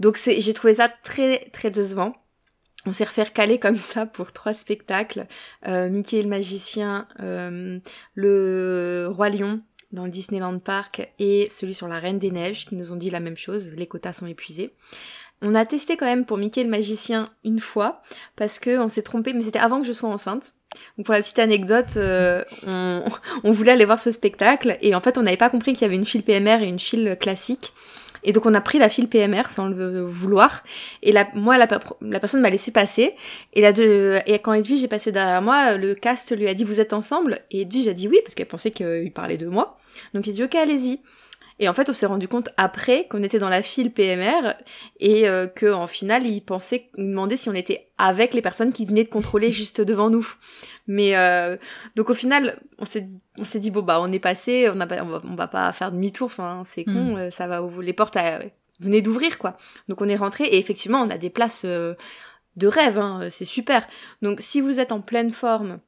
[0.00, 2.14] Donc j'ai trouvé ça très très décevant.
[2.86, 5.26] On s'est refait caler comme ça pour trois spectacles.
[5.66, 7.78] Euh, Mickey le magicien, euh,
[8.14, 12.76] le roi lion dans le Disneyland Park et celui sur la Reine des Neiges qui
[12.76, 14.74] nous ont dit la même chose, les quotas sont épuisés.
[15.42, 18.00] On a testé quand même pour Mickey le magicien une fois
[18.36, 20.54] parce que on s'est trompé, mais c'était avant que je sois enceinte.
[21.04, 23.04] Pour la petite anecdote, euh, on,
[23.44, 25.84] on, voulait aller voir ce spectacle et en fait on n'avait pas compris qu'il y
[25.84, 27.72] avait une file PMR et une file classique.
[28.22, 30.62] Et donc on a pris la file PMR sans le vouloir.
[31.02, 31.66] Et la, moi, la,
[32.02, 33.14] la personne m'a laissé passer.
[33.54, 33.70] Et, la
[34.26, 37.40] et quand Edwige est passé derrière moi, le cast lui a dit vous êtes ensemble?
[37.50, 39.78] Et Edwige a dit oui parce qu'elle pensait qu'il parlait de moi.
[40.14, 41.00] Donc il dit ok allez-y.
[41.60, 44.54] Et en fait, on s'est rendu compte après qu'on était dans la file PMR
[44.98, 48.72] et euh, que en final, il pensait, il demandait si on était avec les personnes
[48.72, 50.26] qui venaient de contrôler juste devant nous.
[50.90, 51.56] Mais euh,
[51.94, 54.80] donc au final, on s'est dit, on s'est dit bon bah on est passé, on,
[54.80, 57.16] a on, va, on va pas faire demi-tour, enfin c'est con, mm.
[57.16, 58.40] euh, ça va les portes à,
[58.80, 59.56] venaient d'ouvrir quoi.
[59.88, 61.94] Donc on est rentré et effectivement on a des places euh,
[62.56, 63.86] de rêve, hein, c'est super.
[64.20, 65.78] Donc si vous êtes en pleine forme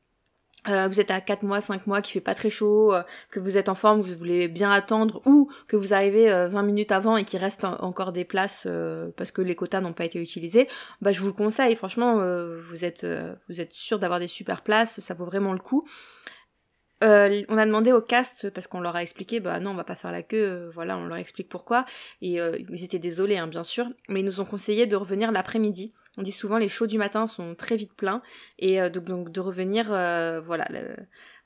[0.68, 3.40] euh, vous êtes à 4 mois, 5 mois, qui fait pas très chaud, euh, que
[3.40, 6.62] vous êtes en forme, que vous voulez bien attendre, ou que vous arrivez 20 euh,
[6.62, 8.68] minutes avant et qu'il reste encore des places
[9.16, 10.68] parce que les quotas n'ont pas été utilisés,
[11.00, 11.74] bah je vous le conseille.
[11.76, 13.06] Franchement, vous êtes
[13.48, 15.86] vous êtes sûr d'avoir des super places, ça vaut vraiment le coup.
[17.00, 19.94] On a demandé au cast parce qu'on leur a expliqué, bah non, on va pas
[19.94, 21.84] faire la queue, voilà, on leur explique pourquoi.
[22.20, 25.92] Et ils étaient désolés, hein, bien sûr, mais ils nous ont conseillé de revenir l'après-midi
[26.18, 28.22] on dit souvent les shows du matin sont très vite pleins
[28.58, 30.66] et euh, donc de revenir euh, voilà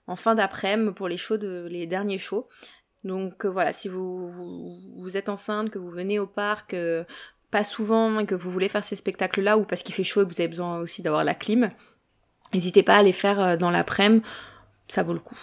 [0.06, 2.48] en fin d'après-midi pour les shows de les derniers shows.
[3.04, 6.74] Donc euh, voilà, si vous, vous, êtes enceinte, que vous venez au parc
[7.52, 10.22] pas souvent et que vous voulez faire ces spectacles là ou parce qu'il fait chaud
[10.22, 11.70] et que vous avez besoin aussi d'avoir la clim,
[12.52, 14.24] n'hésitez pas à les faire dans l'après-midi,
[14.88, 15.38] ça vaut le coup.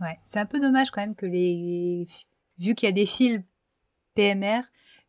[0.00, 2.06] Ouais, c'est un peu dommage quand même que les
[2.58, 3.40] vu qu'il y a des fils
[4.14, 4.60] PMR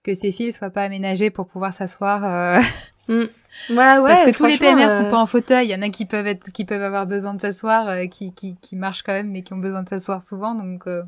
[0.03, 2.61] que ces fils soient pas aménagés pour pouvoir s'asseoir
[3.11, 3.25] Mm.
[3.71, 5.67] Ouais, ouais, Parce que tous les PMR sont euh, pas en fauteuil.
[5.67, 8.33] Il y en a qui peuvent être, qui peuvent avoir besoin de s'asseoir, euh, qui,
[8.33, 10.55] qui, qui marchent quand même, mais qui ont besoin de s'asseoir souvent.
[10.55, 11.03] Donc, euh,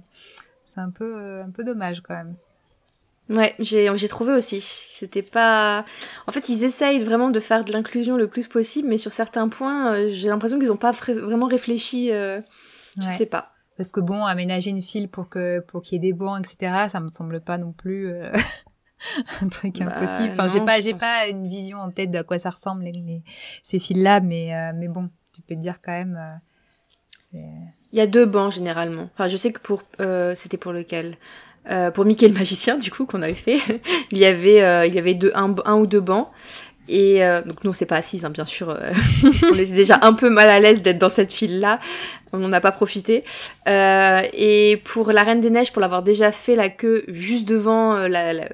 [0.66, 2.36] c'est un peu, un peu dommage quand même.
[3.30, 4.60] Ouais, j'ai, j'ai trouvé aussi.
[4.62, 5.86] C'était pas.
[6.28, 9.48] En fait, ils essayent vraiment de faire de l'inclusion le plus possible, mais sur certains
[9.48, 12.10] points, j'ai l'impression qu'ils ont pas vraiment réfléchi.
[12.10, 13.52] Je sais pas.
[13.78, 16.90] Parce que bon, aménager une file pour que pour qu'il y ait des bancs, etc.,
[16.90, 18.14] ça me semble pas non plus.
[19.42, 20.30] un truc bah, impossible.
[20.32, 23.22] Enfin, j'ai pas, j'ai pas une vision en tête de à quoi ça ressemble les,
[23.62, 26.20] ces fils-là, mais euh, mais bon, tu peux te dire quand même.
[27.34, 27.38] Euh,
[27.92, 29.10] il y a deux bancs généralement.
[29.14, 31.18] Enfin, je sais que pour euh, c'était pour lequel?
[31.94, 33.58] pour Mickey le magicien, du coup, qu'on avait fait,
[34.12, 36.28] il y avait, il y avait deux, un, un ou deux bancs.
[36.90, 38.70] Et euh, donc nous on s'est pas assise, hein, bien sûr.
[38.70, 38.92] Euh,
[39.44, 41.80] on était déjà un peu mal à l'aise d'être dans cette file-là.
[42.34, 43.24] On n'en a pas profité.
[43.68, 47.96] Euh, et pour la Reine des Neiges, pour l'avoir déjà fait la queue juste devant
[47.96, 48.08] euh,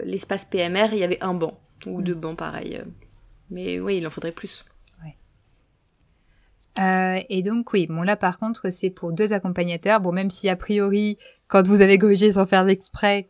[0.04, 2.04] l'espace PMR, il y avait un banc ou mm.
[2.04, 2.82] deux bancs pareil.
[3.50, 4.66] Mais oui, il en faudrait plus.
[5.04, 7.26] Ouais.
[7.30, 10.02] et donc oui, bon là par contre c'est pour deux accompagnateurs.
[10.02, 13.28] Bon même si a priori quand vous avez grugé sans faire l'exprès,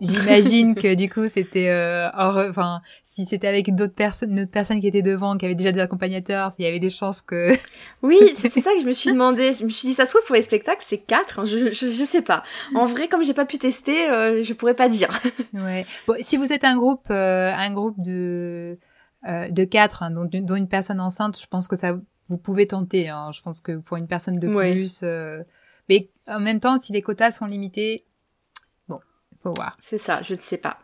[0.00, 4.86] J'imagine que du coup c'était euh, enfin si c'était avec d'autres personnes, d'autres personnes qui
[4.86, 7.52] étaient devant, qui avaient déjà des accompagnateurs, s'il y avait des chances que.
[8.02, 9.52] Oui, c'est ça que je me suis demandé.
[9.52, 11.88] Je me suis dit ça se trouve pour les spectacles c'est quatre, hein, je, je,
[11.88, 12.42] je sais pas.
[12.74, 15.20] En vrai comme j'ai pas pu tester, euh, je pourrais pas dire.
[15.54, 15.84] ouais.
[16.06, 18.78] Bon, si vous êtes un groupe, euh, un groupe de
[19.28, 22.66] euh, de quatre, hein, dont, dont, une personne enceinte, je pense que ça vous pouvez
[22.66, 23.10] tenter.
[23.10, 23.30] Hein.
[23.34, 25.00] Je pense que pour une personne de plus.
[25.02, 25.42] Euh,
[25.90, 28.06] mais en même temps, si les quotas sont limités,
[29.42, 29.76] faut voir.
[29.78, 30.78] C'est ça, je ne sais pas.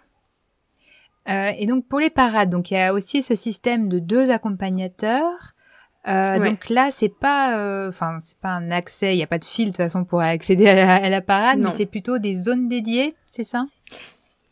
[1.29, 4.31] Euh, et donc pour les parades, donc il y a aussi ce système de deux
[4.31, 5.55] accompagnateurs.
[6.07, 9.40] Euh, Donc là, c'est pas, euh, enfin c'est pas un accès, il n'y a pas
[9.40, 12.69] de fil de toute façon pour accéder à la parade, mais c'est plutôt des zones
[12.69, 13.66] dédiées, c'est ça?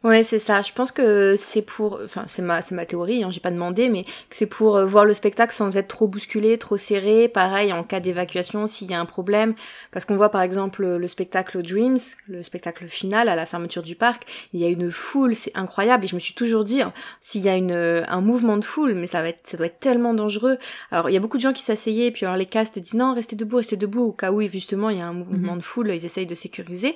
[0.04, 0.60] Ouais, c'est ça.
[0.60, 3.88] Je pense que c'est pour, enfin, c'est ma, c'est ma théorie, hein, j'ai pas demandé,
[3.88, 7.26] mais que c'est pour euh, voir le spectacle sans être trop bousculé, trop serré.
[7.26, 9.54] Pareil, en cas d'évacuation, s'il y a un problème.
[9.92, 11.96] Parce qu'on voit, par exemple, le spectacle Dreams,
[12.28, 16.04] le spectacle final à la fermeture du parc, il y a une foule, c'est incroyable.
[16.04, 18.92] Et je me suis toujours dit, hein, s'il y a une, un mouvement de foule,
[18.92, 20.58] mais ça va être, ça doit être tellement dangereux.
[20.90, 23.14] Alors, il y a beaucoup de gens qui s'asseyaient, puis alors les castes disent non,
[23.14, 25.60] restez debout, restez debout, au cas où, justement, il y a un mouvement mhm.
[25.60, 26.94] de foule, ils essayent de sécuriser.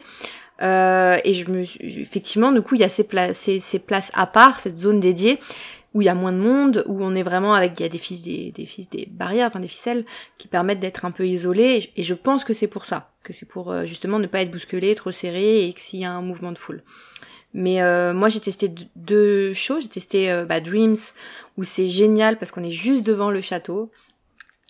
[0.61, 4.27] Euh, et je me effectivement, du coup, il y a ces, ces, ces, places à
[4.27, 5.38] part, cette zone dédiée
[5.94, 7.88] où il y a moins de monde, où on est vraiment avec, il y a
[7.88, 10.05] des fils, des, des fils, des barrières, enfin des ficelles
[10.37, 11.90] qui permettent d'être un peu isolés.
[11.97, 14.51] Et je pense que c'est pour ça, que c'est pour euh, justement ne pas être
[14.51, 16.83] bousculé, trop serré, et que s'il y a un mouvement de foule.
[17.55, 19.83] Mais euh, moi j'ai testé deux choses.
[19.83, 20.97] J'ai testé euh, bah, Dreams
[21.57, 23.90] où c'est génial parce qu'on est juste devant le château.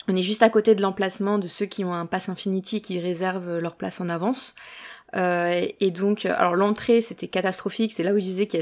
[0.07, 3.01] On est juste à côté de l'emplacement de ceux qui ont un pass Infinity qui
[3.01, 4.55] réservent leur place en avance.
[5.17, 7.93] Euh, et donc, alors l'entrée c'était catastrophique.
[7.93, 8.59] C'est là où je disais que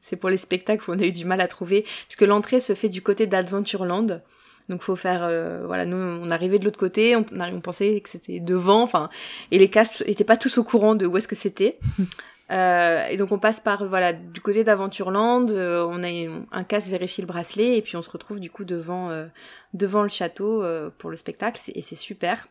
[0.00, 2.74] c'est pour les spectacles où on a eu du mal à trouver, puisque l'entrée se
[2.74, 4.20] fait du côté d'Adventureland.
[4.68, 8.08] Donc faut faire, euh, voilà, nous on arrivait de l'autre côté, on, on, pensait que
[8.08, 9.10] c'était devant, enfin,
[9.52, 11.78] et les castes étaient pas tous au courant de où est-ce que c'était.
[12.50, 16.08] euh, et donc on passe par, voilà, du côté d'Aventureland, euh, on a
[16.50, 19.26] un casse vérifie le bracelet, et puis on se retrouve du coup devant, euh,
[19.72, 20.64] devant le château
[20.98, 22.48] pour le spectacle, et c'est super.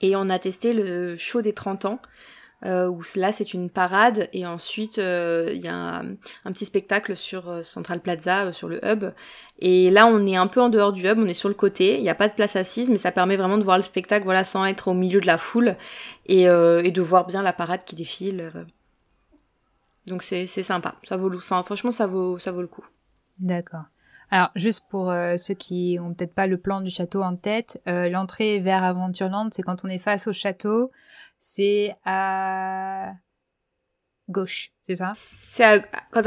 [0.00, 2.00] Et on a testé le show des 30 ans,
[2.64, 6.02] euh, où là c'est une parade et ensuite euh, il y a
[6.44, 9.12] un, petit spectacle sur euh, Central Plaza, euh, sur le hub.
[9.60, 11.96] Et là on est un peu en dehors du hub, on est sur le côté,
[11.96, 14.24] il n'y a pas de place assise, mais ça permet vraiment de voir le spectacle
[14.24, 15.76] voilà sans être au milieu de la foule
[16.26, 18.50] et, et de voir bien la parade qui défile.
[20.06, 22.84] Donc c'est sympa, ça vaut enfin franchement ça vaut ça vaut le coup.
[23.38, 23.84] D'accord.
[24.30, 28.08] Alors, juste pour ceux qui ont peut-être pas le plan du château en tête, euh,
[28.08, 30.90] l'entrée vers Aventureland, c'est quand on est face au château
[31.38, 33.12] c'est à
[34.28, 35.12] gauche, c'est ça?
[35.14, 35.76] C'est à...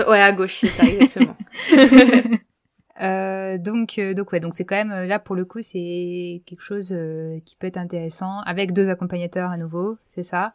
[0.08, 1.36] ouais, à gauche, c'est ça, exactement.
[3.00, 6.62] Euh, donc, euh, donc ouais, donc c'est quand même là pour le coup, c'est quelque
[6.62, 6.96] chose
[7.46, 10.54] qui peut être intéressant avec deux accompagnateurs à nouveau, c'est ça?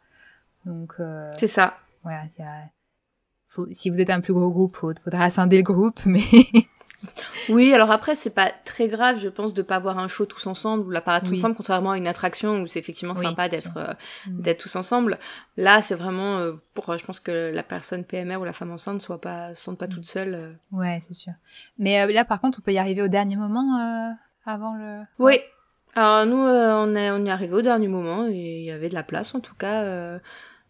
[0.64, 0.94] Donc
[1.38, 1.76] c'est ça.
[2.05, 2.70] Voilà, y a...
[3.49, 6.22] Faut, si vous êtes un plus gros groupe, il faudra scinder le groupe, mais
[7.49, 10.47] oui, alors après, c'est pas très grave, je pense, de pas voir un show tous
[10.47, 13.77] ensemble ou la parade tous ensemble, contrairement à une attraction où c'est effectivement sympa d'être
[13.77, 13.93] euh,
[14.27, 14.43] mm.
[14.43, 15.19] d'être tous ensemble.
[15.57, 19.03] Là, c'est vraiment euh, pour, je pense que la personne PMR ou la femme enceinte
[19.03, 19.91] soit pas, sont pas mm.
[19.91, 20.35] toute seule.
[20.35, 20.53] Euh.
[20.73, 21.33] Ouais, c'est sûr.
[21.79, 25.03] Mais là, par contre, on peut y arriver au dernier moment avant le.
[25.19, 25.39] Oui.
[25.95, 28.91] Alors nous, on est on y est arrivé au dernier moment et il y avait
[28.91, 30.19] de la place en tout cas.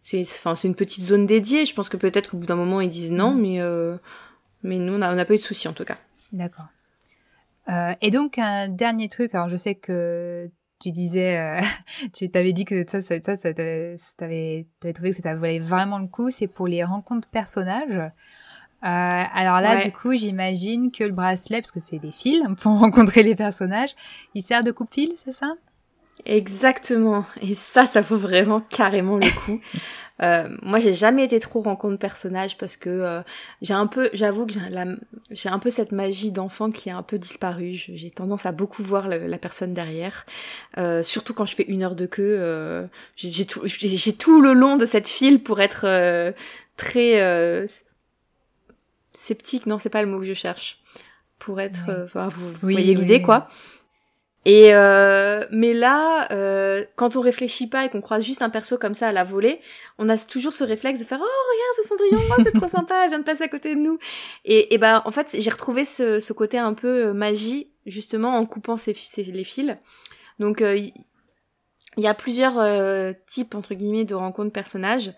[0.01, 1.65] c'est enfin c'est une petite zone dédiée.
[1.65, 3.41] Je pense que peut-être qu'au bout d'un moment ils disent non, mm.
[3.41, 3.59] mais
[4.63, 5.97] mais nous on n'a pas eu de soucis en tout cas.
[6.33, 6.67] D'accord.
[7.69, 10.49] Euh, et donc un dernier truc, alors je sais que
[10.79, 11.61] tu disais, euh,
[12.13, 16.07] tu t'avais dit que ça, ça, ça, ça t'avais, trouvé que ça valait vraiment le
[16.07, 18.11] coup, c'est pour les rencontres personnages.
[18.83, 22.73] Euh, alors là, du coup, j'imagine que le bracelet, parce que c'est des fils pour
[22.79, 23.95] rencontrer les personnages,
[24.35, 25.55] il sert de coupe-fil, c'est ça?
[26.25, 27.25] Exactement.
[27.41, 29.59] Et ça, ça vaut vraiment carrément le coup.
[30.23, 33.21] Euh, moi, j'ai jamais été trop rencontre personnage parce que euh,
[33.61, 34.53] j'ai un peu, j'avoue que
[35.31, 37.73] j'ai un peu cette magie d'enfant qui a un peu disparu.
[37.75, 40.25] J'ai tendance à beaucoup voir la, personne derrière,
[40.77, 42.37] euh, surtout quand je fais une heure de queue.
[42.39, 43.61] Euh, j'ai tout,
[44.17, 46.31] tout, le long de cette file pour être euh,
[46.77, 47.67] très
[49.11, 49.65] sceptique.
[49.65, 50.79] Non, c'est pas le mot que je cherche.
[51.39, 53.47] Pour être, vous, voyez l'idée, quoi.
[54.47, 58.77] Et euh, mais là, euh, quand on réfléchit pas et qu'on croise juste un perso
[58.77, 59.59] comme ça à la volée,
[59.97, 62.95] on a toujours ce réflexe de faire oh regarde c'est Cendrillon, oh, c'est trop sympa,
[63.03, 63.99] elle vient de passer à côté de nous.
[64.45, 68.45] Et, et ben en fait j'ai retrouvé ce, côté un peu euh, magie justement en
[68.45, 69.75] coupant ces, les fils.
[70.39, 70.63] Donc
[71.97, 75.13] il y, a plusieurs euh, types entre guillemets de rencontres personnages.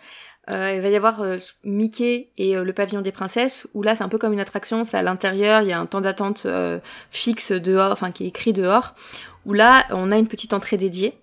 [0.50, 3.96] Euh, il va y avoir euh, Mickey et euh, le pavillon des princesses, où là
[3.96, 6.48] c'est un peu comme une attraction, c'est à l'intérieur, il y a un temps d'attente
[7.12, 8.96] fixe dehors, enfin qui est écrit dehors,
[9.46, 11.14] où là on a une petite entrée dédiée.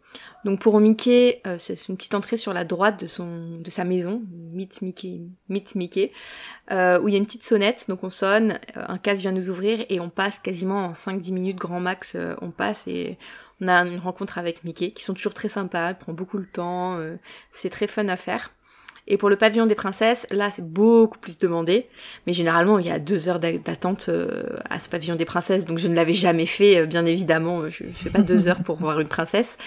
[0.45, 4.23] Donc pour Mickey, c'est une petite entrée sur la droite de son de sa maison,
[4.53, 6.13] Meet Mickey, Meet Mickey,
[6.71, 9.85] où il y a une petite sonnette, donc on sonne, un casse vient nous ouvrir
[9.89, 13.19] et on passe quasiment en 5-10 minutes grand max, on passe et
[13.61, 16.99] on a une rencontre avec Mickey, qui sont toujours très sympas, prend beaucoup le temps,
[17.53, 18.51] c'est très fun à faire.
[19.09, 21.89] Et pour le pavillon des princesses, là c'est beaucoup plus demandé.
[22.27, 25.79] Mais généralement il y a deux heures d'attente euh, à ce pavillon des princesses, donc
[25.79, 27.69] je ne l'avais jamais fait, euh, bien évidemment.
[27.69, 29.59] Je, ne fais pas deux heures pour voir une princesse.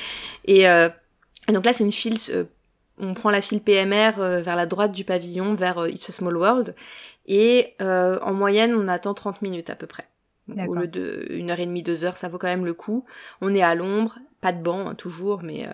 [0.46, 0.90] Et, euh,
[1.48, 2.18] donc là c'est une file,
[2.98, 6.76] on prend la file PMR vers la droite du pavillon, vers It's a Small World.
[7.26, 10.06] Et en moyenne on attend 30 minutes à peu près.
[10.68, 13.06] Au lieu de une heure et demie, deux heures, ça vaut quand même le coup.
[13.42, 15.68] On est à l'ombre, pas de banc hein, toujours, mais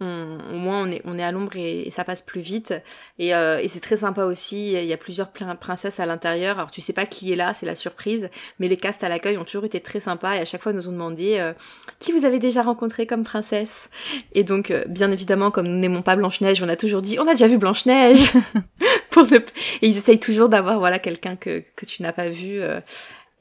[0.00, 2.74] au moins on est, on est à l'ombre et, ça passe plus vite.
[3.18, 5.30] Et, euh, et c'est très sympa aussi, il y a plusieurs
[5.60, 6.58] princesses à l'intérieur.
[6.58, 9.36] Alors tu sais pas qui est là, c'est la surprise, mais les castes à l'accueil
[9.36, 11.52] ont toujours été très sympas et à chaque fois nous ont demandé euh,
[11.98, 13.90] qui vous avez déjà rencontré comme princesse?
[14.32, 17.26] Et donc euh, bien évidemment comme nous n'aimons pas Blanche-Neige, on a toujours dit on
[17.26, 18.32] a déjà vu Blanche-Neige.
[19.10, 19.42] Pour Et
[19.82, 22.62] ils essayent toujours d'avoir voilà quelqu'un que, que tu n'as pas vu.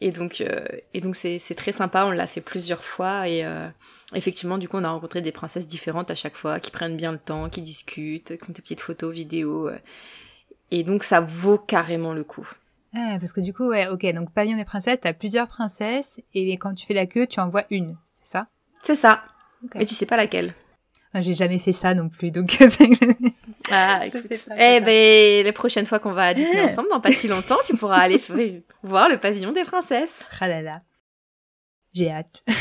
[0.01, 0.43] Et donc
[0.93, 3.45] et donc c'est, c'est très sympa, on l'a fait plusieurs fois et
[4.13, 7.11] effectivement, du coup, on a rencontré des princesses différentes à chaque fois, qui prennent bien
[7.11, 9.67] le temps, qui discutent, qui ont des petites photos, vidéos.
[9.67, 9.77] Euh.
[10.71, 12.47] Et donc, ça vaut carrément le coup.
[12.95, 16.57] Ah, parce que du coup, ouais, ok, donc pavillon des princesses, t'as plusieurs princesses, et
[16.57, 18.47] quand tu fais la queue, tu en vois une, c'est ça?
[18.83, 19.23] C'est ça.
[19.75, 20.53] Mais tu sais pas laquelle.
[21.15, 22.57] J'ai jamais fait ça non plus, donc.
[23.71, 24.21] ah, écoute.
[24.57, 27.75] eh ben, les prochaines fois qu'on va à Disney ensemble, dans pas si longtemps, tu
[27.75, 28.21] pourras aller
[28.83, 30.23] voir le pavillon des princesses.
[30.39, 30.79] Ah là là.
[31.93, 32.43] J'ai hâte.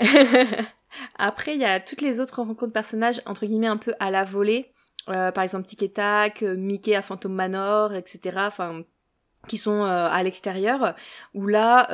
[1.18, 4.24] Après, il y a toutes les autres rencontres personnages, entre guillemets, un peu à la
[4.24, 4.72] volée.
[5.08, 8.38] Euh, par exemple, Tic Tac, euh, Mickey à Phantom Manor, etc.
[8.46, 8.82] Enfin,
[9.48, 10.94] qui sont euh, à l'extérieur.
[11.34, 11.86] Où là,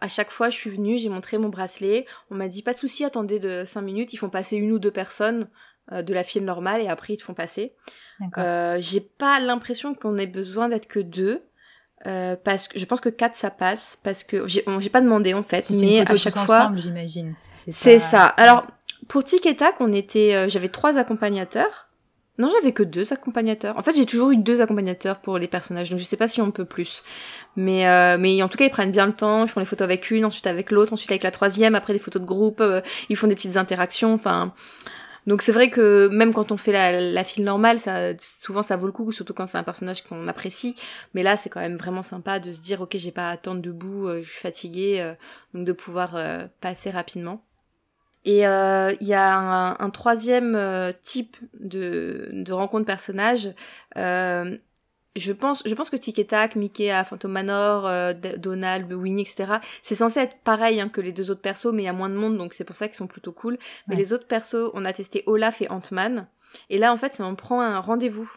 [0.00, 2.06] à chaque fois, je suis venue, j'ai montré mon bracelet.
[2.30, 4.12] On m'a dit, pas de souci, attendez de 5 minutes.
[4.12, 5.48] Ils font passer une ou deux personnes
[5.92, 7.74] de la file normale et après, ils te font passer.
[8.78, 11.42] j'ai pas l'impression qu'on ait besoin d'être que deux.
[12.06, 15.42] Euh, parce que je pense que 4 ça passe parce que j'ai pas demandé en
[15.42, 18.66] fait mais à chaque fois j'imagine c'est ça alors
[19.08, 21.88] pour Tic et Tac on était euh, j'avais trois accompagnateurs
[22.38, 25.90] non j'avais que deux accompagnateurs en fait j'ai toujours eu deux accompagnateurs pour les personnages
[25.90, 27.02] donc je sais pas si on peut plus
[27.56, 29.84] mais euh, mais en tout cas ils prennent bien le temps ils font les photos
[29.84, 32.62] avec une ensuite avec l'autre ensuite avec la troisième après des photos de groupe
[33.08, 34.52] ils font des petites interactions enfin
[35.26, 38.86] donc c'est vrai que même quand on fait la, file normale, ça, souvent ça vaut
[38.86, 40.76] le coup, surtout quand c'est un personnage qu'on apprécie.
[41.14, 43.62] Mais là, c'est quand même vraiment sympa de se dire, ok, j'ai pas à attendre
[43.62, 45.14] debout, euh, je suis fatiguée, euh,
[45.54, 47.42] donc de pouvoir euh, passer rapidement.
[48.24, 50.58] Et il y a un, un troisième
[51.02, 53.52] type de, de rencontre personnage.
[55.16, 59.58] je pense, je pense que Tic Tac, Mickey à Phantom Manor, euh, Donald, Winnie, etc.
[59.80, 62.08] C'est censé être pareil hein, que les deux autres persos, mais il y a moins
[62.08, 63.58] de monde, donc c'est pour ça qu'ils sont plutôt cool.
[63.86, 66.26] Mais les autres persos, on a testé Olaf et Ant-Man.
[66.70, 68.30] Et là, en fait, on prend un rendez-vous.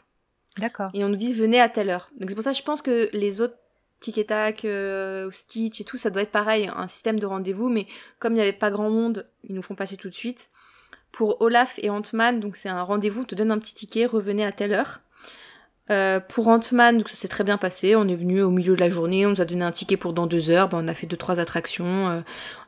[0.57, 0.89] D'accord.
[0.93, 2.09] Et on nous dit venez à telle heure.
[2.19, 3.57] Donc c'est pour ça que je pense que les autres
[3.99, 4.27] Tic et
[4.65, 7.87] euh, Stitch et tout, ça doit être pareil, un système de rendez-vous, mais
[8.19, 10.49] comme il n'y avait pas grand monde, ils nous font passer tout de suite.
[11.11, 14.51] Pour Olaf et Ant-Man, donc c'est un rendez-vous, te donne un petit ticket, revenez à
[14.51, 14.99] telle heure.
[15.89, 17.95] Euh, pour Ant-Man, ça s'est très bien passé.
[17.95, 20.13] On est venu au milieu de la journée, on nous a donné un ticket pour
[20.13, 20.69] dans deux heures.
[20.69, 22.21] Ben, on a fait deux trois attractions euh,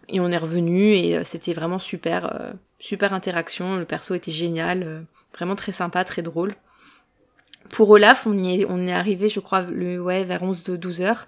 [0.08, 3.76] et on est revenu et euh, c'était vraiment super, super interaction.
[3.76, 5.06] Le perso était génial,
[5.36, 6.56] vraiment très sympa, très drôle.
[7.72, 10.76] Pour Olaf, on y est, on est arrivé, je crois, le, ouais, vers 11 de
[10.76, 11.28] 12 heures.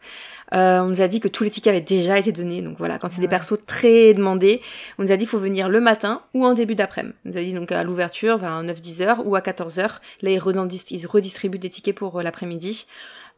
[0.54, 2.62] Euh, on nous a dit que tous les tickets avaient déjà été donnés.
[2.62, 4.62] Donc voilà, quand c'est des persos très demandés,
[4.98, 7.16] on nous a dit qu'il faut venir le matin ou en début d'après-midi.
[7.26, 10.02] On nous a dit donc à l'ouverture, vers 9-10 heures ou à 14 heures.
[10.22, 12.86] Là, ils, redistribuent des tickets pour euh, l'après-midi.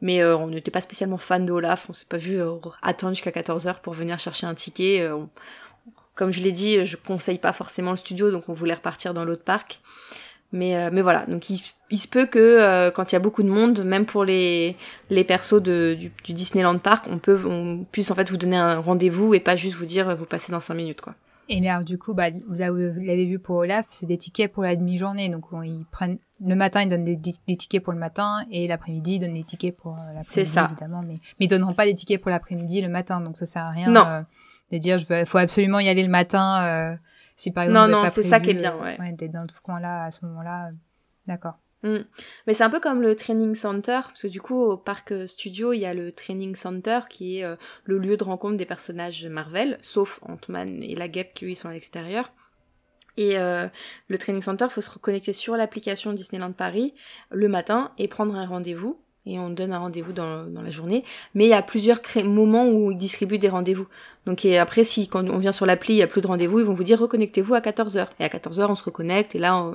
[0.01, 2.41] Mais euh, on n'était pas spécialement fan d'Olaf, on s'est pas vu
[2.81, 5.07] attendre jusqu'à 14 heures pour venir chercher un ticket.
[6.15, 9.23] comme je l'ai dit, je conseille pas forcément le studio, donc on voulait repartir dans
[9.23, 9.79] l'autre parc.
[10.53, 11.61] Mais, euh, mais voilà, donc il,
[11.93, 14.75] il se peut que euh, quand il y a beaucoup de monde, même pour les,
[15.11, 18.57] les persos de, du, du, Disneyland Park, on peut on puisse en fait vous donner
[18.57, 21.13] un rendez-vous et pas juste vous dire vous passez dans 5 minutes quoi.
[21.49, 24.63] Et mais alors du coup, bah, vous l'avez vu pour Olaf, c'est des tickets pour
[24.63, 25.29] la demi-journée.
[25.29, 29.15] Donc ils prennent le matin, ils donnent des, des tickets pour le matin et l'après-midi,
[29.15, 31.03] ils donnent des tickets pour euh, l'après-midi évidemment.
[31.03, 33.69] Mais, mais ils donneront pas des tickets pour l'après-midi le matin, donc ça sert à
[33.69, 34.25] rien
[34.71, 36.97] de dire il faut absolument y aller le matin.
[37.35, 38.99] Si par exemple, non, non, c'est ça qui est bien, ouais.
[38.99, 40.71] ouais d'être dans ce coin-là à ce moment-là, euh,
[41.27, 41.57] d'accord.
[41.83, 41.99] Mm.
[42.47, 45.73] Mais c'est un peu comme le training center, parce que du coup, au parc studio,
[45.73, 49.25] il y a le training center qui est euh, le lieu de rencontre des personnages
[49.25, 52.31] Marvel, sauf Ant-Man et la Guêpe qui, eux, sont à l'extérieur.
[53.15, 53.67] Et euh,
[54.07, 56.95] le training center, faut se reconnecter sur l'application Disneyland Paris
[57.29, 61.05] le matin et prendre un rendez-vous et on donne un rendez-vous dans, dans, la journée.
[61.33, 63.87] Mais il y a plusieurs moments où ils distribuent des rendez-vous.
[64.25, 66.59] Donc et après, si quand on vient sur l'appli, il y a plus de rendez-vous,
[66.59, 68.07] ils vont vous dire reconnectez-vous à 14h.
[68.19, 69.71] Et à 14h, on se reconnecte et là,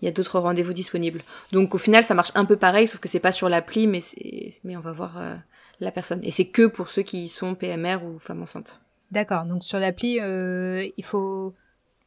[0.00, 1.22] il y a d'autres rendez-vous disponibles.
[1.52, 4.00] Donc au final, ça marche un peu pareil, sauf que c'est pas sur l'appli, mais
[4.00, 5.34] c'est mais on va voir euh,
[5.80, 6.20] la personne.
[6.22, 8.80] Et c'est que pour ceux qui sont PMR ou femmes enceintes.
[9.10, 9.44] D'accord.
[9.44, 11.54] Donc sur l'appli, euh, il faut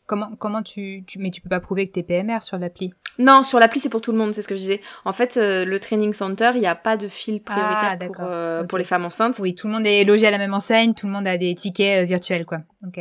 [0.09, 2.91] Comment, comment tu, tu, mais tu peux pas prouver que t'es PMR sur l'appli?
[3.19, 4.81] Non, sur l'appli c'est pour tout le monde, c'est ce que je disais.
[5.05, 8.15] En fait, euh, le training center, il n'y a pas de fil prioritaire ah, pour,
[8.21, 9.37] euh, pour les femmes enceintes.
[9.37, 11.53] Oui, tout le monde est logé à la même enseigne, tout le monde a des
[11.53, 12.61] tickets euh, virtuels, quoi.
[12.87, 12.99] Ok.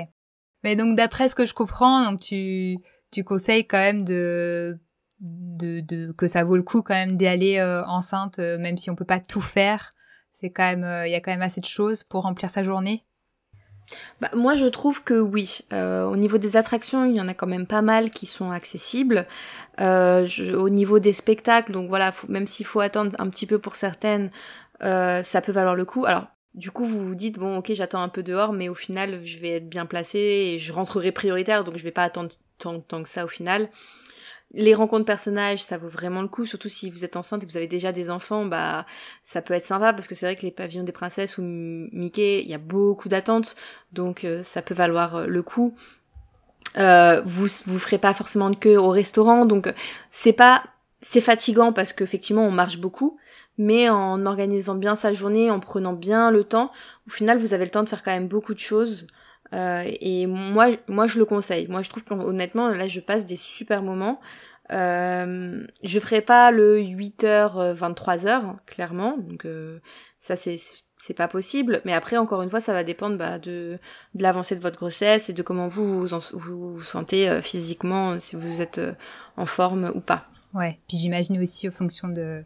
[0.65, 2.77] Mais donc d'après ce que je comprends, donc tu,
[3.11, 4.79] tu conseilles quand même de,
[5.21, 8.97] de, de que ça vaut le coup quand même d'y aller enceinte, même si on
[8.97, 9.95] peut pas tout faire.
[10.33, 13.05] C'est quand même, il y a quand même assez de choses pour remplir sa journée
[14.21, 15.61] bah, moi, je trouve que oui.
[15.73, 18.51] Euh, au niveau des attractions, il y en a quand même pas mal qui sont
[18.51, 19.27] accessibles.
[19.81, 23.77] Euh, au niveau des spectacles, donc voilà, même s'il faut attendre un petit peu pour
[23.77, 24.31] certaines,
[24.83, 26.05] euh, ça peut valoir le coup.
[26.05, 29.25] Alors, du coup, vous vous dites bon, ok, j'attends un peu dehors, mais au final,
[29.25, 33.03] je vais être bien placée et je rentrerai prioritaire, donc je vais pas attendre tant,
[33.03, 33.69] que ça au final.
[34.55, 37.53] Les rencontres personnages, ça vaut vraiment le coup, surtout si vous êtes enceinte et que
[37.53, 38.87] vous avez déjà des enfants, bah
[39.23, 42.41] ça peut être sympa parce que c'est vrai que les pavillons des princesses ou Mickey,
[42.43, 43.57] il y a beaucoup d'attentes,
[43.93, 45.75] donc euh, ça peut valoir euh, le coup.
[46.79, 49.73] Euh, vous vous ferez pas forcément de queue au restaurant, donc
[50.11, 50.65] c'est pas
[51.03, 53.19] c'est fatigant parce qu'effectivement on marche beaucoup,
[53.59, 56.73] mais en organisant bien sa journée, en prenant bien le temps,
[57.07, 59.07] au final vous avez le temps de faire quand même beaucoup de choses.
[59.53, 61.69] Euh, et moi, moi, je le conseille.
[61.69, 64.21] Moi, je trouve qu'honnêtement, là, je passe des super moments.
[64.71, 69.17] Euh, je ferai pas le 8h, 23h, clairement.
[69.19, 69.81] Donc, euh,
[70.19, 70.57] ça, c'est
[71.01, 71.81] c'est pas possible.
[71.85, 73.79] Mais après, encore une fois, ça va dépendre bah, de,
[74.15, 78.19] de l'avancée de votre grossesse et de comment vous vous, vous, vous sentez euh, physiquement,
[78.19, 78.81] si vous êtes
[79.37, 80.27] en forme ou pas.
[80.55, 80.81] Ouais.
[80.89, 82.43] Puis j'imagine aussi, en fonction de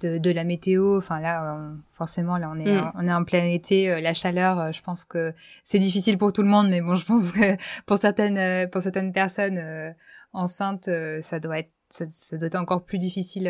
[0.00, 0.98] de, la météo.
[0.98, 1.60] Enfin là,
[1.92, 2.92] forcément, là on est mm.
[2.94, 4.58] on est en plein été, euh, la chaleur.
[4.58, 5.34] Euh, je pense que
[5.64, 8.82] c'est difficile pour tout le monde, mais bon, je pense que pour certaines euh, pour
[8.82, 9.94] certaines personnes
[10.32, 10.90] enceintes,
[11.20, 13.48] ça doit être ça, doit être encore plus difficile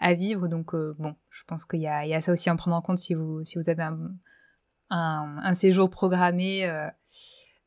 [0.00, 0.48] à vivre.
[0.48, 2.98] Donc bon, je pense qu'il y y a ça aussi à en prendre en compte
[2.98, 3.98] si vous si vous avez un
[4.88, 6.68] un, un séjour programmé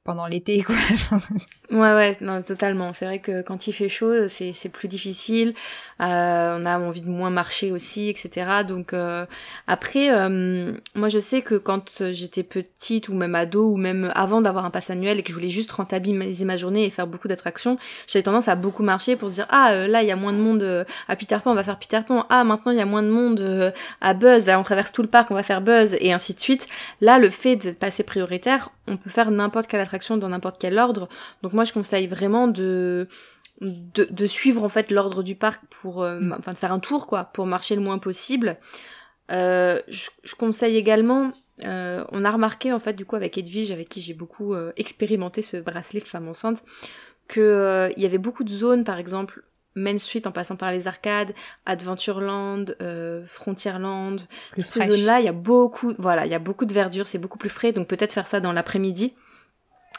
[0.03, 0.75] pendant l'été, quoi.
[1.71, 2.93] ouais, ouais, non, totalement.
[2.93, 5.53] C'est vrai que quand il fait chaud, c'est, c'est plus difficile.
[6.01, 8.63] Euh, on a envie de moins marcher aussi, etc.
[8.67, 9.25] Donc euh,
[9.67, 14.41] après, euh, moi je sais que quand j'étais petite ou même ado ou même avant
[14.41, 17.27] d'avoir un pass annuel et que je voulais juste rentabiliser ma journée et faire beaucoup
[17.27, 17.77] d'attractions,
[18.07, 20.31] j'avais tendance à beaucoup marcher pour se dire ah euh, là il y a moins
[20.31, 22.25] de monde euh, à Peter Pan, on va faire Peter Pan.
[22.29, 25.09] Ah maintenant il y a moins de monde à Buzz, là, on traverse tout le
[25.09, 26.67] parc, on va faire Buzz et ainsi de suite.
[27.01, 30.77] Là le fait de passer prioritaire, on peut faire n'importe quelle attraction dans n'importe quel
[30.77, 31.07] ordre.
[31.43, 33.07] Donc moi je conseille vraiment de
[33.61, 36.35] de, suivre en fait l'ordre du parc pour euh, mm.
[36.39, 38.57] enfin de faire un tour quoi pour marcher le moins possible.
[39.31, 41.31] Euh, je, je, conseille également,
[41.63, 44.71] euh, on a remarqué en fait du coup avec Edwige, avec qui j'ai beaucoup euh,
[44.75, 46.63] expérimenté ce bracelet de femme enceinte,
[47.27, 49.43] que il y avait beaucoup de zones, par exemple
[49.75, 51.33] Main Street en passant par les arcades,
[51.65, 54.21] Adventureland, euh, Frontierland,
[54.55, 57.17] toutes ces zones-là, il y a beaucoup, voilà, il y a beaucoup de verdure, c'est
[57.17, 59.15] beaucoup plus frais, donc peut-être faire ça dans l'après-midi.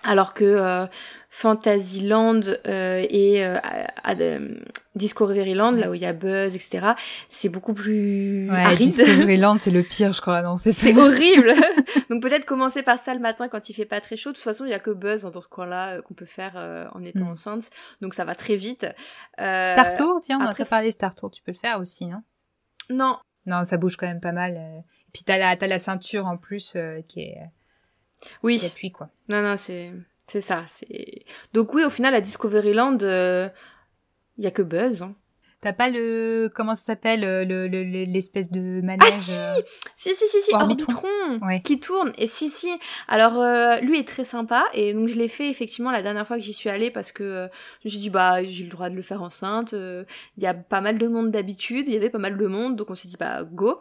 [0.03, 0.87] Alors que euh,
[1.29, 4.55] Fantasyland euh, et euh, à- à- euh,
[4.95, 6.93] Discoveryland, là où il y a Buzz, etc.,
[7.29, 8.79] c'est beaucoup plus Ouais, aride.
[8.81, 10.43] Discoveryland, c'est le pire, je crois.
[10.43, 11.53] Non, c'est C'est horrible.
[12.11, 14.31] Donc peut-être commencer par ça le matin quand il fait pas très chaud.
[14.31, 16.25] De toute façon, il y a que Buzz hein, dans ce coin-là euh, qu'on peut
[16.25, 17.31] faire euh, en étant Mm.
[17.31, 17.71] enceinte.
[18.01, 18.87] Donc ça va très vite.
[19.41, 21.31] Euh, Star Tour, tiens, on a après- pas parlé Star Tour.
[21.31, 22.23] Tu peux le faire aussi, non?
[22.91, 24.53] Non, Non, ça bouge quand même pas mal.
[24.57, 24.83] Et
[25.13, 27.39] puis t'as la, t'as la ceinture en plus euh, qui, est,
[28.43, 28.59] oui.
[28.59, 29.09] qui appuie, quoi.
[29.29, 29.93] Non, non, c'est
[30.27, 30.65] c'est ça.
[30.69, 33.49] C'est donc oui, au final, à Discoveryland, euh,
[34.39, 35.03] il y a que Buzz.
[35.03, 35.15] hein.
[35.63, 39.61] T'as pas le comment ça s'appelle euh, le le- le- l'espèce de manège si euh,
[39.95, 40.95] Si, si, si, si, Orbitron.
[40.95, 41.61] Orbitron, Ouais.
[41.61, 42.13] qui tourne.
[42.17, 42.71] Et si, si.
[43.09, 44.65] Alors, euh, lui est très sympa.
[44.73, 47.23] Et donc, je l'ai fait effectivement la dernière fois que j'y suis allée parce que
[47.23, 47.47] euh,
[47.83, 49.75] je me suis dit, bah, j'ai le droit de le faire enceinte.
[49.75, 50.05] euh,
[50.39, 51.89] Il y a pas mal de monde d'habitude.
[51.89, 52.77] Il y avait pas mal de monde.
[52.77, 53.81] Donc, on s'est dit, bah, go.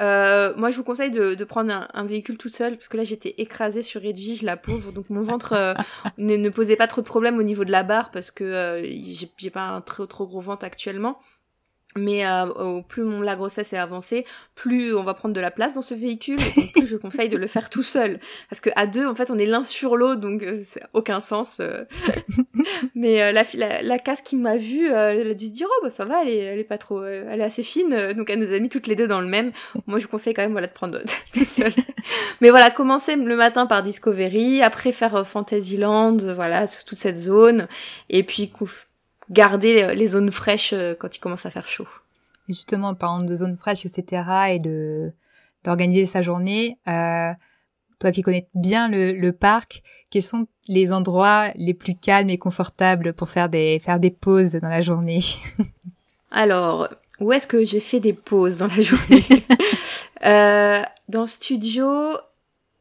[0.00, 2.96] Euh, moi, je vous conseille de, de prendre un, un véhicule tout seul parce que
[2.96, 4.92] là, j'étais écrasée sur Edwige, la pauvre.
[4.92, 5.74] Donc, mon ventre
[6.18, 9.28] ne, ne posait pas trop de problèmes au niveau de la barre parce que j'ai
[9.36, 11.17] j'ai pas un trop, trop gros ventre actuellement.
[11.98, 14.24] Mais euh, plus mon, la grossesse est avancée,
[14.54, 17.36] plus on va prendre de la place dans ce véhicule, et plus je conseille de
[17.36, 18.20] le faire tout seul.
[18.48, 21.20] Parce que à deux, en fait, on est l'un sur l'autre, donc euh, c'est aucun
[21.20, 21.58] sens.
[21.60, 21.84] euh.
[22.94, 25.66] Mais euh, la, la, la casse qui m'a vue, euh, elle a dû se dire
[25.70, 28.12] oh bah ça va, elle est, elle est pas trop, euh, elle est assez fine,
[28.12, 29.50] donc elle nous a mis toutes les deux dans le même.
[29.86, 31.00] Moi, je vous conseille quand même voilà de prendre
[31.32, 31.72] tout seul.
[32.40, 37.66] Mais voilà, commencer le matin par Discovery, après faire Fantasyland, voilà toute cette zone,
[38.10, 38.86] et puis couf-
[39.30, 41.88] garder euh, les zones fraîches euh, quand il commence à faire chaud.
[42.48, 45.12] Et justement, en parlant de zone fraîche, etc., et de
[45.64, 47.32] d'organiser sa journée, euh,
[47.98, 52.38] toi qui connais bien le, le parc, quels sont les endroits les plus calmes et
[52.38, 55.20] confortables pour faire des faire des pauses dans la journée?
[56.30, 56.88] Alors,
[57.20, 59.24] où est-ce que j'ai fait des pauses dans la journée?
[60.24, 61.86] Euh, Dans le studio,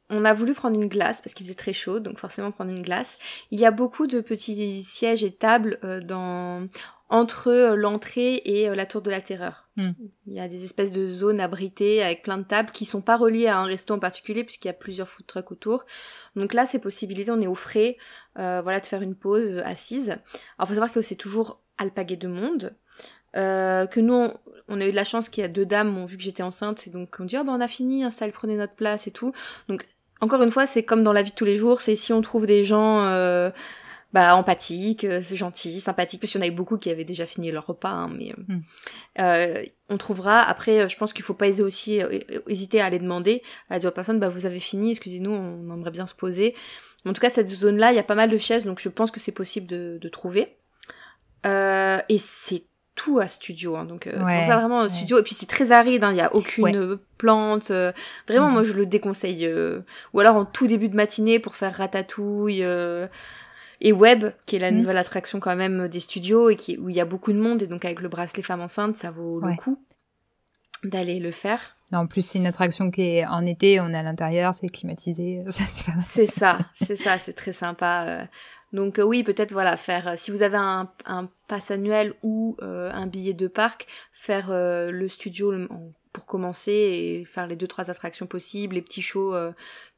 [0.10, 2.82] on a voulu prendre une glace parce qu'il faisait très chaud, donc forcément prendre une
[2.82, 3.18] glace.
[3.52, 6.68] Il y a beaucoup de petits sièges et tables euh, dans
[7.10, 9.68] entre euh, l'entrée et euh, la tour de la terreur.
[9.78, 9.92] Hmm.
[10.26, 13.18] Il y a des espèces de zones abritées avec plein de tables qui sont pas
[13.18, 15.86] reliées à un resto en particulier puisqu'il y a plusieurs food trucks autour.
[16.36, 17.98] Donc là, c'est possibilité, on est au frais,
[18.40, 20.18] euh, voilà, de faire une pause assise.
[20.58, 22.76] Alors faut savoir que c'est toujours alpagué de monde.
[23.36, 24.34] Euh, que nous, on,
[24.68, 26.44] on a eu de la chance qu'il y a deux dames, ont vu que j'étais
[26.44, 28.04] enceinte, et donc on dit, oh ben on a fini,
[28.34, 29.32] prenez notre place et tout.
[29.68, 29.86] Donc,
[30.22, 32.22] encore une fois, c'est comme dans la vie de tous les jours, c'est si on
[32.22, 33.52] trouve des gens euh,
[34.14, 37.52] bah, empathiques, euh, gentils, sympathiques, parce qu'il y en avait beaucoup qui avaient déjà fini
[37.52, 38.62] leur repas, hein, mais euh, Mm.
[39.20, 40.42] euh, on trouvera.
[40.42, 42.02] Après, je pense qu'il faut pas hésiter aussi,
[42.48, 45.92] hésiter à aller demander à dire aux personnes, bah vous avez fini, excusez-nous, on aimerait
[45.92, 46.56] bien se poser.
[47.06, 49.12] En tout cas, cette zone-là, il y a pas mal de chaises, donc je pense
[49.12, 50.58] que c'est possible de, de trouver.
[51.46, 52.64] Euh, et c'est
[52.98, 54.90] tout à studio, hein, donc euh, c'est Ouais, pour ça vraiment ouais.
[54.90, 55.18] studio.
[55.20, 56.76] Et puis c'est très aride, hein, il y a aucune Ouais.
[56.76, 57.72] euh, plante.
[57.72, 57.94] euh,
[58.28, 58.54] vraiment, Mhm.
[58.54, 59.46] moi je le déconseille.
[59.46, 59.80] euh,
[60.14, 62.64] ou alors en tout début de matinée pour faire ratatouille.
[62.64, 63.08] euh,
[63.80, 64.80] et Web, qui est la Mhm.
[64.80, 67.62] nouvelle attraction quand même des studios et qui, où il y a beaucoup de monde
[67.62, 69.80] et donc avec le bracelet femme enceinte, ça vaut le coup
[70.84, 71.76] d'aller le faire.
[71.92, 74.68] Non, En plus, c'est une attraction qui est en été, on est à l'intérieur, c'est
[74.68, 76.04] climatisé, ça c'est pas mal.
[76.06, 78.28] C'est ça, c'est ça, c'est très sympa.
[78.74, 82.58] Donc euh, oui, peut-être voilà, faire euh, si vous avez un, un pass annuel ou
[82.62, 85.54] euh, un billet de parc, faire euh, le studio
[86.12, 89.36] pour commencer et faire les deux trois attractions possibles, les petits shows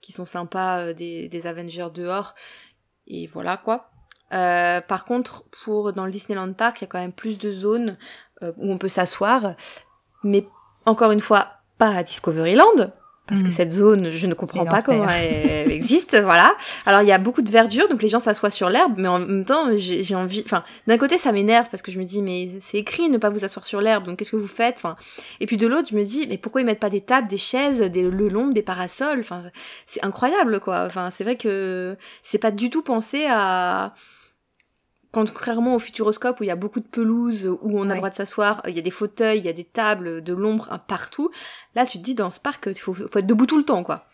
[0.02, 2.36] qui sont sympas des, des Avengers dehors
[3.08, 3.90] et voilà quoi.
[4.30, 7.98] Par contre, pour dans le Disneyland Park, il y a quand même plus de zones
[8.42, 9.56] où on peut s'asseoir,
[10.24, 10.46] mais
[10.86, 12.92] encore une fois, pas à Discoveryland.
[13.30, 13.52] Parce que Mhm.
[13.52, 16.54] cette zone, je ne comprends pas comment elle, existe, voilà.
[16.86, 19.20] Alors il y a beaucoup de verdure, donc les gens s'assoient sur l'herbe, mais en
[19.20, 20.42] même temps, j'ai j'ai envie.
[20.46, 23.30] Enfin, d'un côté, ça m'énerve parce que je me dis, mais c'est écrit ne pas
[23.30, 24.96] vous asseoir sur l'herbe, donc qu'est-ce que vous faites Enfin,
[25.40, 27.38] et puis de l'autre, je me dis, mais pourquoi ils mettent pas des tables, des
[27.38, 29.44] chaises, des le long, des parasols Enfin,
[29.86, 30.86] c'est incroyable, quoi.
[30.88, 33.94] Enfin, c'est vrai que c'est pas du tout pensé à
[35.12, 37.94] contrairement au Futuroscope où il y a beaucoup de pelouse, où on a Ouais.
[37.94, 40.34] le droit de s'asseoir, il y a des fauteuils, il y a des tables, de
[40.34, 41.32] l'ombre hein, partout.
[41.76, 43.84] Là, tu te dis dans ce parc, il faut, faut être debout tout le temps,
[43.84, 44.06] quoi.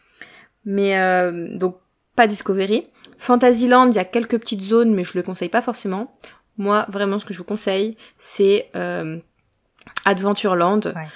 [0.64, 1.78] Mais euh, donc
[2.16, 2.88] pas Discovery.
[3.18, 6.16] Fantasyland, il y a quelques petites zones, mais je le conseille pas forcément.
[6.58, 9.20] Moi, vraiment, ce que je vous conseille, c'est euh,
[10.06, 10.80] Adventureland.
[10.86, 11.08] Ouais.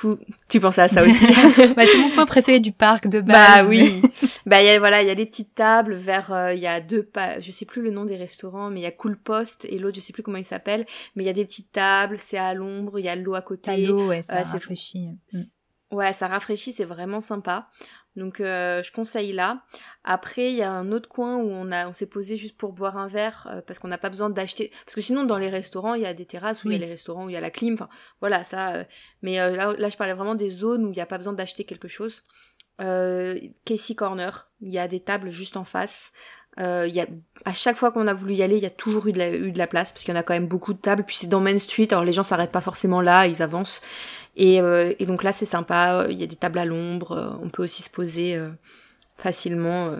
[0.00, 1.26] Tout, tu pensais à ça aussi
[1.76, 3.64] Bah, c'est mon point préféré du parc de base.
[3.64, 4.00] Bah oui.
[4.46, 6.66] bah il y a voilà, il y a des petites tables vers euh, il y
[6.66, 9.18] a deux pas je sais plus le nom des restaurants mais il y a Cool
[9.18, 11.72] Post et l'autre je sais plus comment il s'appelle mais il y a des petites
[11.72, 13.86] tables, c'est à l'ombre, il y a l'eau à côté.
[13.86, 15.08] L'eau, ouais, ça Euh, c'est- rafraîchit.
[15.32, 15.40] Mm.
[15.92, 17.68] Ouais, ça rafraîchit, c'est vraiment sympa.
[18.16, 19.62] Donc euh, je conseille là.
[20.02, 22.72] Après, il y a un autre coin où on a on s'est posé juste pour
[22.72, 25.48] boire un verre euh, parce qu'on n'a pas besoin d'acheter parce que sinon dans les
[25.48, 27.36] restaurants, il y a des terrasses où il y a les restaurants où il y
[27.36, 27.88] a la clim, enfin
[28.20, 28.84] voilà, ça euh,
[29.22, 31.64] mais là là je parlais vraiment des zones où il n'y a pas besoin d'acheter
[31.64, 32.24] quelque chose.
[32.78, 36.14] Casey Corner, il y a des tables juste en face.
[36.58, 37.06] Euh, y a,
[37.44, 39.30] à chaque fois qu'on a voulu y aller, il y a toujours eu de la,
[39.30, 41.04] eu de la place, parce qu'il y en a quand même beaucoup de tables.
[41.04, 43.80] Puis c'est dans Main Street, alors les gens s'arrêtent pas forcément là, ils avancent.
[44.36, 47.30] Et, euh, et donc là, c'est sympa, il y a des tables à l'ombre, euh,
[47.42, 48.50] on peut aussi se poser euh,
[49.16, 49.96] facilement.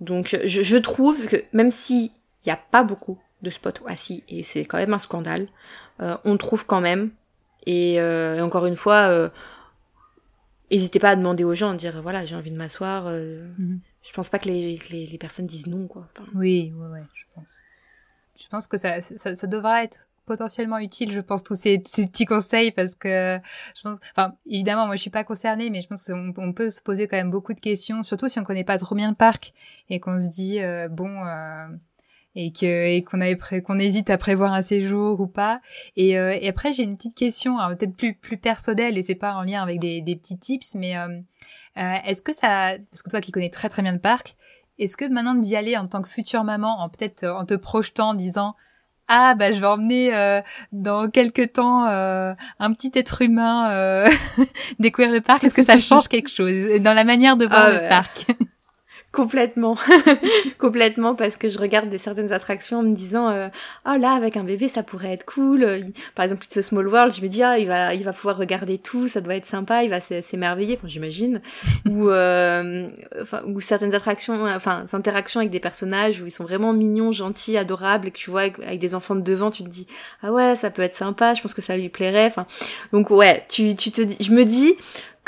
[0.00, 2.10] Donc je, je, trouve que même s'il
[2.46, 5.48] n'y a pas beaucoup de spots assis, et c'est quand même un scandale,
[6.00, 7.10] on trouve quand même.
[7.66, 8.00] Et,
[8.40, 9.30] encore une fois,
[10.70, 13.06] n'hésitez pas à demander aux gens, à dire voilà, j'ai envie de m'asseoir.
[13.06, 16.08] Mhm je pense pas que les, les, les personnes disent non, quoi.
[16.34, 17.60] oui, ouais, ouais, je pense.
[18.36, 22.26] Je pense que ça, ça, ça devra être potentiellement utile, je pense, tous ces, petits
[22.26, 23.40] conseils parce que
[23.74, 26.70] je pense, enfin, évidemment, moi, je suis pas concernée, mais je pense qu'on on peut
[26.70, 29.16] se poser quand même beaucoup de questions, surtout si on connaît pas trop bien le
[29.16, 29.54] parc
[29.88, 31.66] et qu'on se dit, euh, bon, euh,
[32.34, 33.38] et que et qu'on avait
[33.80, 35.60] hésite à prévoir un séjour ou pas.
[35.96, 39.34] Et, euh, et après, j'ai une petite question, peut-être plus plus personnelle et c'est pas
[39.34, 40.94] en lien avec des, des petits tips, mais
[41.74, 44.36] est-ce que ça, parce que toi qui connais très très bien le parc,
[44.78, 48.10] est-ce que maintenant d'y aller en tant que future maman, en peut-être en te projetant,
[48.10, 48.54] en disant
[49.08, 50.40] ah bah je vais emmener euh,
[50.72, 54.08] dans quelques temps euh, un petit être humain euh,
[54.78, 55.44] découvrir le parc.
[55.44, 56.80] Est-ce que ça change quelque chose?
[56.80, 58.26] Dans la manière de voir ah le parc
[59.10, 59.74] Complètement,
[60.58, 63.48] complètement, parce que je regarde des certaines attractions en me disant, euh,
[63.86, 65.86] oh là, avec un bébé, ça pourrait être cool.
[66.14, 68.76] Par exemple, ce Small World, je me dis, ah, il va, il va pouvoir regarder
[68.76, 71.40] tout, ça doit être sympa, il va s'émerveiller, enfin, j'imagine.
[71.88, 72.86] ou, euh,
[73.22, 77.56] enfin, ou certaines attractions, enfin, interactions avec des personnages où ils sont vraiment mignons, gentils,
[77.56, 79.86] adorables, et que tu vois avec, des enfants de devant, tu te dis,
[80.22, 82.26] ah ouais, ça peut être sympa, je pense que ça lui plairait.
[82.26, 82.46] Enfin,
[82.92, 84.74] donc ouais, tu, tu te dis, je me dis,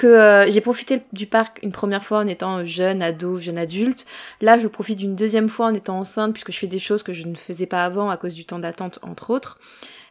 [0.01, 4.07] que euh, j'ai profité du parc une première fois en étant jeune ado, jeune adulte.
[4.41, 7.13] Là, je profite d'une deuxième fois en étant enceinte puisque je fais des choses que
[7.13, 9.59] je ne faisais pas avant à cause du temps d'attente entre autres.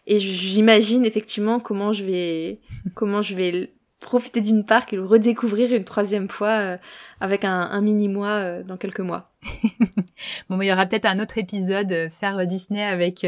[0.05, 2.59] Et j'imagine effectivement comment je vais
[2.93, 6.77] comment je vais profiter d'une parc et le redécouvrir une troisième fois euh,
[7.20, 9.32] avec un, un mini-mois euh, dans quelques mois.
[10.49, 13.26] bon, il y aura peut-être un autre épisode, euh, faire Disney avec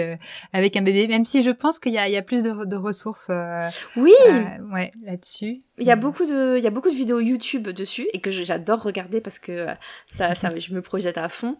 [0.53, 2.65] avec un bébé, même si je pense qu'il y a, il y a plus de,
[2.65, 3.31] de ressources.
[3.95, 4.13] oui.
[4.71, 5.61] ouais, là-dessus.
[5.77, 8.31] Il y a beaucoup de, il y a beaucoup de vidéos YouTube dessus et que
[8.31, 9.67] j'adore regarder parce que
[10.07, 11.57] ça, ça, je me projette à fond.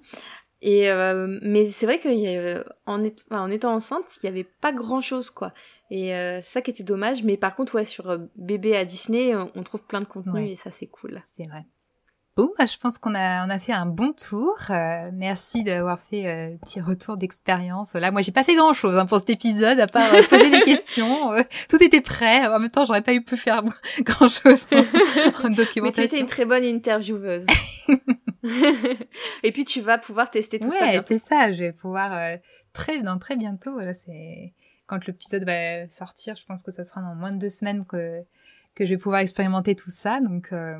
[0.62, 0.90] Et
[1.42, 5.54] mais c'est vrai que en, en étant enceinte, il y avait pas grand chose quoi.
[5.92, 7.24] Et euh, ça qui était dommage.
[7.24, 10.56] Mais par contre, ouais, sur euh, bébé à Disney, on trouve plein de contenu et
[10.56, 11.22] ça, c'est cool.
[11.26, 11.66] C'est vrai.
[12.38, 14.56] Bon, bah, je pense qu'on a, on a fait un bon tour.
[14.70, 17.94] Euh, merci d'avoir fait un petit retour d'expérience.
[17.94, 20.62] Là, moi, j'ai pas fait grand chose hein, pour cet épisode, à part poser des
[20.66, 21.34] questions.
[21.68, 22.48] tout était prêt.
[22.48, 23.64] En même temps, j'aurais pas eu pu faire
[24.00, 25.82] grand chose en, documentation.
[25.84, 27.46] Mais tu étais une très bonne intervieweuse.
[29.44, 30.86] Et puis, tu vas pouvoir tester tout ça.
[30.86, 31.52] Ouais, c'est ça.
[31.52, 32.38] Je vais pouvoir
[32.72, 33.78] très, dans très bientôt.
[33.78, 34.54] Là, c'est
[34.92, 38.22] quand l'épisode va sortir, je pense que ça sera dans moins de deux semaines que,
[38.76, 40.20] que je vais pouvoir expérimenter tout ça.
[40.20, 40.78] Donc, euh,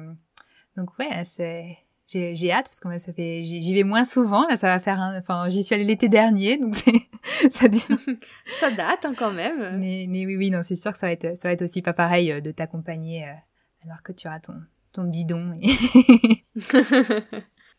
[0.78, 4.47] donc ouais, c'est, j'ai, hâte parce que moi, ça fait, j'y vais moins souvent.
[4.47, 6.76] Là, ça va faire enfin, j'y suis allée l'été dernier, donc
[7.51, 7.67] ça
[8.59, 9.78] ça date hein, quand même.
[9.78, 11.82] Mais, mais oui, oui, non, c'est sûr que ça va être, ça va être aussi
[11.82, 13.34] pas pareil euh, de t'accompagner euh,
[13.86, 14.55] alors que tu auras ton,
[14.91, 15.57] ton bidon.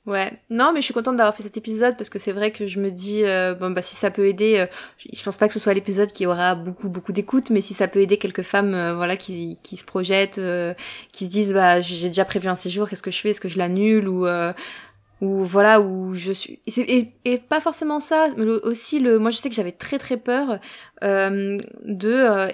[0.05, 2.67] Ouais, non, mais je suis contente d'avoir fait cet épisode parce que c'est vrai que
[2.67, 4.67] je me dis euh, bon bah si ça peut aider, euh,
[5.13, 7.87] je pense pas que ce soit l'épisode qui aura beaucoup beaucoup d'écoute, mais si ça
[7.87, 10.41] peut aider quelques femmes euh, voilà qui qui se projettent,
[11.13, 13.49] qui se disent bah j'ai déjà prévu un séjour, qu'est-ce que je fais, est-ce que
[13.49, 14.09] je l'annule?
[14.09, 14.27] Ou
[15.21, 19.37] ou voilà où je suis et, et, pas forcément ça, mais aussi le moi je
[19.37, 20.59] sais que j'avais très très peur
[21.01, 22.51] de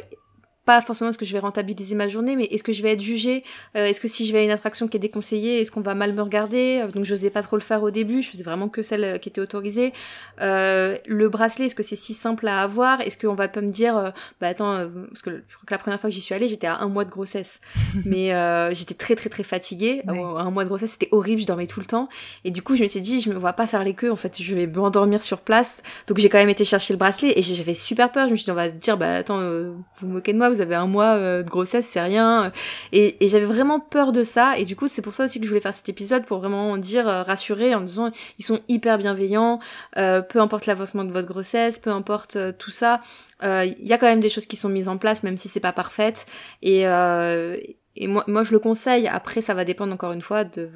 [0.68, 3.00] pas forcément est-ce que je vais rentabiliser ma journée, mais est-ce que je vais être
[3.00, 3.42] jugée
[3.74, 5.94] euh, Est-ce que si je vais à une attraction qui est déconseillée, est-ce qu'on va
[5.94, 8.44] mal me regarder euh, Donc je n'osais pas trop le faire au début, je faisais
[8.44, 9.94] vraiment que celle euh, qui était autorisée.
[10.38, 14.12] le bracelet, est-ce que c'est si simple à avoir Est-ce qu'on va pas me dire,
[14.42, 16.66] bah attends, parce que je crois que la première fois que j'y suis allée, j'étais
[16.66, 17.62] à un mois de grossesse,
[18.04, 18.28] mais
[18.74, 20.02] j'étais très très très fatiguée.
[20.06, 22.10] un mois de grossesse, c'était horrible, je dormais tout le temps,
[22.44, 24.16] et du coup je me suis dit, je me vois pas faire les queues, en
[24.16, 25.82] fait, je vais m'endormir sur place.
[26.08, 28.26] Donc j'ai quand même été chercher le bracelet et j'avais super peur.
[28.26, 30.50] Je me suis dit, on va se dire, bah attends, vous vous moquez de moi,
[30.50, 32.52] vous avez un mois euh, de grossesse, c'est rien.
[32.92, 34.58] Et, j'avais vraiment peur de ça.
[34.58, 36.76] Et du coup, c'est pour ça aussi que je voulais faire cet épisode pour vraiment
[36.78, 39.60] dire, euh, rassurer en disant, ils sont hyper bienveillants.
[39.96, 43.00] Euh, peu importe l'avancement de votre grossesse, peu importe tout ça,
[43.42, 45.60] il y a quand même des choses qui sont mises en place, même si c'est
[45.60, 46.26] pas parfaite.
[46.62, 49.08] Et, moi, je le conseille.
[49.08, 50.70] Après, ça va dépendre encore une fois de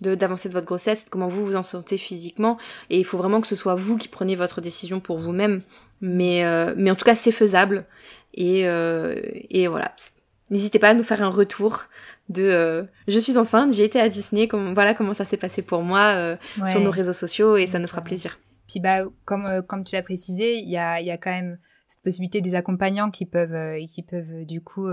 [0.00, 2.56] d'avancer de, votre grossesse, de comment vous vous en sentez physiquement,
[2.88, 5.60] et il faut vraiment que ce soit vous qui preniez votre décision pour vous-même.
[6.00, 6.44] Mais
[6.76, 7.84] mais en tout cas, c'est faisable.
[8.40, 9.20] Et, euh,
[9.50, 9.92] et voilà.
[10.50, 11.82] N'hésitez pas à nous faire un retour
[12.28, 15.82] de je suis enceinte, j'ai été à Disney, comme, voilà comment ça s'est passé pour
[15.82, 16.36] moi
[16.70, 18.38] sur nos réseaux sociaux et ça nous fera plaisir.
[18.68, 21.58] Puis bah comme comme tu l'as précisé, il y a il y a quand même
[21.86, 24.86] cette possibilité des accompagnants qui peuvent qui peuvent du coup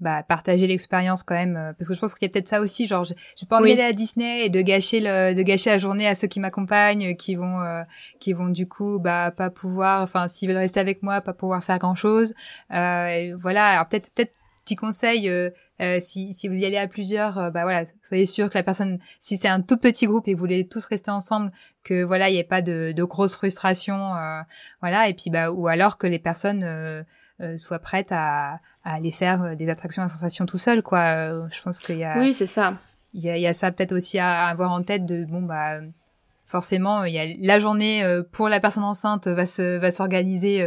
[0.00, 2.60] bah, partager l'expérience quand même euh, parce que je pense qu'il y a peut-être ça
[2.60, 5.78] aussi genre j'ai pas envie d'aller à Disney et de gâcher le de gâcher la
[5.78, 7.82] journée à ceux qui m'accompagnent qui vont euh,
[8.18, 11.62] qui vont du coup bah pas pouvoir enfin s'ils veulent rester avec moi pas pouvoir
[11.62, 12.32] faire grand chose
[12.72, 14.32] euh, voilà alors peut-être peut-être
[14.70, 15.50] petit conseil euh,
[16.00, 19.36] si, si vous y allez à plusieurs bah voilà soyez sûr que la personne si
[19.36, 21.50] c'est un tout petit groupe et vous voulez tous rester ensemble
[21.84, 24.12] que voilà il n'y ait pas de, de grosses frustrations
[24.80, 27.04] voilà et puis bah ou alors que les personnes
[27.56, 31.00] soient prêtes à à aller faire euh, des attractions à sensation tout seul, quoi.
[31.16, 32.18] Euh, je pense qu'il y a.
[32.18, 32.78] Oui, c'est ça.
[33.12, 35.42] Il y a, il y a ça peut-être aussi à, avoir en tête de bon
[35.42, 35.80] bah
[36.50, 40.66] forcément il y a la journée euh, pour la personne enceinte va se va s'organiser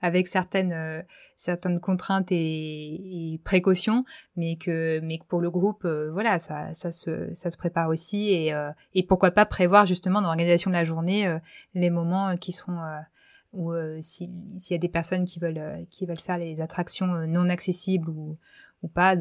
[0.00, 1.04] avec certaines
[1.36, 4.04] certaines contraintes et, et, précautions
[4.36, 8.28] mais que mais que pour le groupe voilà ça ça se ça se prépare aussi
[8.30, 8.54] et
[8.94, 11.38] et pourquoi pas prévoir justement dans l'organisation de la journée
[11.74, 12.78] les moments qui sont
[13.54, 17.14] ou euh, s'il y a des personnes qui veulent, euh, qui veulent faire les attractions
[17.14, 18.36] euh, non accessibles ou,
[18.82, 19.16] ou pas,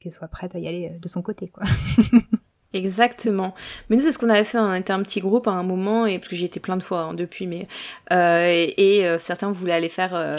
[0.00, 1.48] qu'elles soient prêtes à y aller de son côté.
[1.48, 1.64] quoi.
[2.74, 3.54] Exactement.
[3.88, 4.58] Mais nous, c'est ce qu'on avait fait.
[4.58, 6.82] On était un petit groupe à un moment, et parce que j'y étais plein de
[6.82, 7.68] fois hein, depuis, mais
[8.10, 10.36] euh, et, euh, certains voulaient aller faire euh,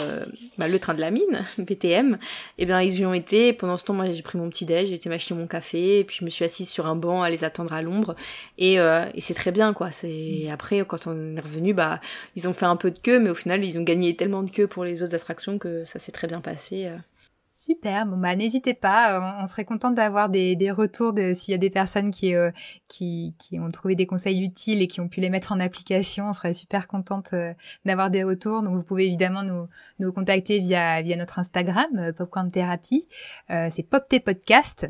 [0.58, 2.18] bah, le train de la mine, BTM.
[2.58, 3.54] Et eh bien, ils y ont été.
[3.54, 6.04] pendant ce temps, moi, j'ai pris mon petit déj, j'ai été m'acheter mon café, et
[6.04, 8.14] puis je me suis assise sur un banc à les attendre à l'ombre.
[8.58, 8.76] Et,
[9.18, 9.90] c'est très bien, quoi.
[9.90, 12.00] C'est après quand on est revenu, bah,
[12.36, 14.50] ils ont fait un peu de queue, mais au final, ils ont gagné tellement de
[14.50, 16.90] queue pour les autres attractions que ça s'est très bien passé.
[17.58, 21.52] Super, bon bah n'hésitez pas, euh, on, serait contente d'avoir des, des retours de s'il
[21.52, 22.50] y a des personnes qui, euh,
[22.86, 26.28] qui, qui ont trouvé des conseils utiles et qui ont pu les mettre en application,
[26.28, 27.54] on serait super contente euh,
[27.86, 28.62] d'avoir des retours.
[28.62, 29.68] Donc vous pouvez évidemment nous,
[30.00, 33.08] nous contacter via, via notre Instagram, Popcorn Therapy,
[33.48, 34.86] c'est PopT Podcast.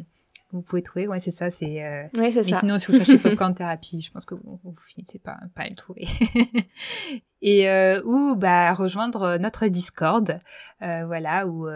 [0.51, 2.09] Vous pouvez trouver, ouais c'est ça, c'est.
[2.17, 2.51] Oui c'est ça.
[2.51, 5.63] Mais sinon si vous cherchez Popcorn Therapy, je pense que vous, vous finissez pas pas
[5.63, 6.09] à le trouver.
[7.43, 7.69] et
[8.05, 10.41] ou bah rejoindre notre Discord,
[10.81, 11.69] voilà où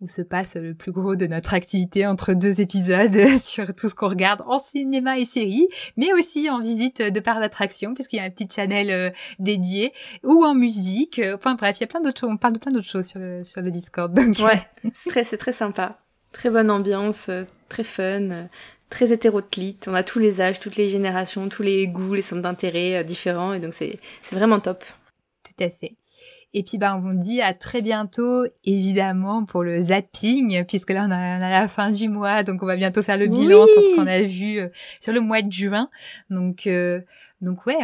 [0.00, 3.94] où se passe le plus gros de notre activité entre deux épisodes sur tout ce
[3.94, 8.20] qu'on regarde en cinéma et séries, mais aussi en visite de parcs d'attractions, puisqu'il y
[8.20, 9.92] a un petit channel euh, dédié,
[10.24, 11.20] ou en musique.
[11.34, 13.20] Enfin bref, il y a plein d'autres choses, on parle de plein d'autres choses sur
[13.20, 14.12] le, sur le Discord.
[14.14, 14.38] Donc...
[14.38, 14.62] Ouais,
[14.94, 15.98] c'est très, c'est très sympa.
[16.32, 18.44] Très bonne ambiance, euh, très fun, euh,
[18.88, 19.86] très hétéroclite.
[19.86, 23.52] On a tous les âges, toutes les générations, tous les goûts, les centres d'intérêt différents,
[23.52, 23.98] et donc c'est
[24.32, 24.82] vraiment top.
[25.42, 25.96] Tout à fait.
[26.52, 31.06] Et puis, bah, on vous dit à très bientôt, évidemment, pour le zapping, puisque là,
[31.06, 33.94] on a, la fin du mois, donc on va bientôt faire le bilan sur ce
[33.94, 34.68] qu'on a vu euh,
[35.00, 35.88] sur le mois de juin.
[36.28, 37.02] Donc, euh,
[37.40, 37.78] donc ouais,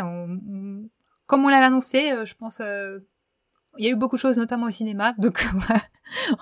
[1.26, 2.60] comme on l'avait annoncé, euh, je pense,
[3.78, 5.80] il y a eu beaucoup de choses, notamment au cinéma, donc on va,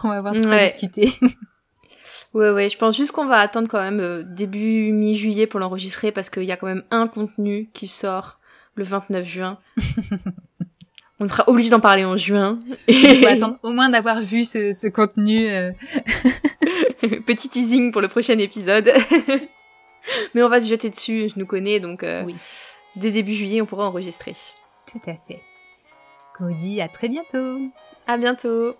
[0.04, 1.10] on va voir de discuter.
[2.32, 6.30] Ouais, ouais, je pense juste qu'on va attendre quand même début mi-juillet pour l'enregistrer parce
[6.30, 8.40] qu'il y a quand même un contenu qui sort
[8.74, 9.58] le 29 juin.
[11.24, 12.58] On sera obligé d'en parler en juin.
[12.88, 15.48] Il faut attendre au moins d'avoir vu ce, contenu.
[15.48, 15.72] Euh.
[17.26, 18.92] Petit teasing pour le prochain épisode.
[20.34, 22.34] Mais on va se jeter dessus, je nous connais, donc euh, oui.
[22.96, 24.34] dès début juillet, on pourra enregistrer.
[24.86, 25.40] Tout à fait.
[26.36, 27.58] Cody, à très bientôt.
[28.06, 28.76] À bientôt.